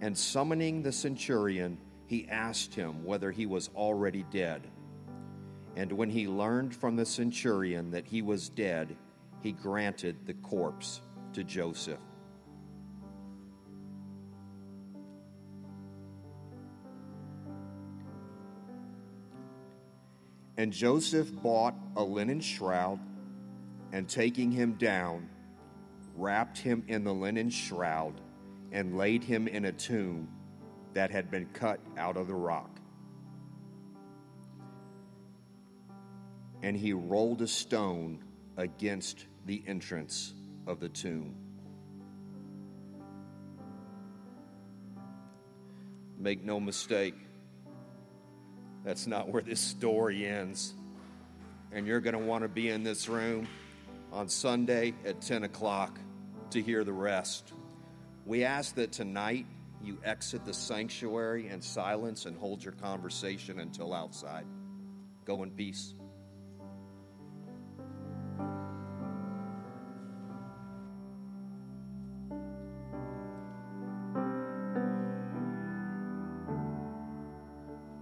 And 0.00 0.16
summoning 0.16 0.82
the 0.82 0.92
centurion, 0.92 1.76
he 2.10 2.26
asked 2.28 2.74
him 2.74 3.04
whether 3.04 3.30
he 3.30 3.46
was 3.46 3.70
already 3.76 4.24
dead. 4.32 4.66
And 5.76 5.92
when 5.92 6.10
he 6.10 6.26
learned 6.26 6.74
from 6.74 6.96
the 6.96 7.06
centurion 7.06 7.92
that 7.92 8.04
he 8.04 8.20
was 8.20 8.48
dead, 8.48 8.96
he 9.44 9.52
granted 9.52 10.16
the 10.26 10.34
corpse 10.34 11.02
to 11.34 11.44
Joseph. 11.44 12.00
And 20.56 20.72
Joseph 20.72 21.32
bought 21.32 21.76
a 21.94 22.02
linen 22.02 22.40
shroud, 22.40 22.98
and 23.92 24.08
taking 24.08 24.50
him 24.50 24.72
down, 24.72 25.28
wrapped 26.16 26.58
him 26.58 26.82
in 26.88 27.04
the 27.04 27.14
linen 27.14 27.50
shroud, 27.50 28.20
and 28.72 28.98
laid 28.98 29.22
him 29.22 29.46
in 29.46 29.66
a 29.66 29.72
tomb 29.72 30.26
that 30.94 31.10
had 31.10 31.30
been 31.30 31.46
cut 31.46 31.80
out 31.96 32.16
of 32.16 32.26
the 32.26 32.34
rock. 32.34 32.70
And 36.62 36.76
he 36.76 36.92
rolled 36.92 37.42
a 37.42 37.46
stone 37.46 38.22
against 38.56 39.26
the 39.46 39.62
entrance 39.66 40.34
of 40.66 40.80
the 40.80 40.88
tomb. 40.88 41.34
Make 46.18 46.44
no 46.44 46.60
mistake, 46.60 47.14
that's 48.84 49.06
not 49.06 49.28
where 49.28 49.42
this 49.42 49.60
story 49.60 50.26
ends. 50.26 50.74
And 51.72 51.86
you're 51.86 52.00
going 52.00 52.18
to 52.18 52.24
want 52.24 52.42
to 52.42 52.48
be 52.48 52.68
in 52.68 52.82
this 52.82 53.08
room 53.08 53.46
on 54.12 54.28
Sunday 54.28 54.94
at 55.04 55.20
10 55.20 55.44
o'clock 55.44 55.98
to 56.50 56.60
hear 56.60 56.84
the 56.84 56.92
rest. 56.92 57.52
We 58.26 58.44
ask 58.44 58.74
that 58.74 58.92
tonight 58.92 59.46
you 59.82 59.98
exit 60.04 60.44
the 60.44 60.52
sanctuary 60.52 61.48
in 61.48 61.60
silence 61.60 62.26
and 62.26 62.36
hold 62.36 62.62
your 62.62 62.74
conversation 62.74 63.60
until 63.60 63.94
outside. 63.94 64.46
Go 65.24 65.42
in 65.42 65.50
peace. 65.50 65.94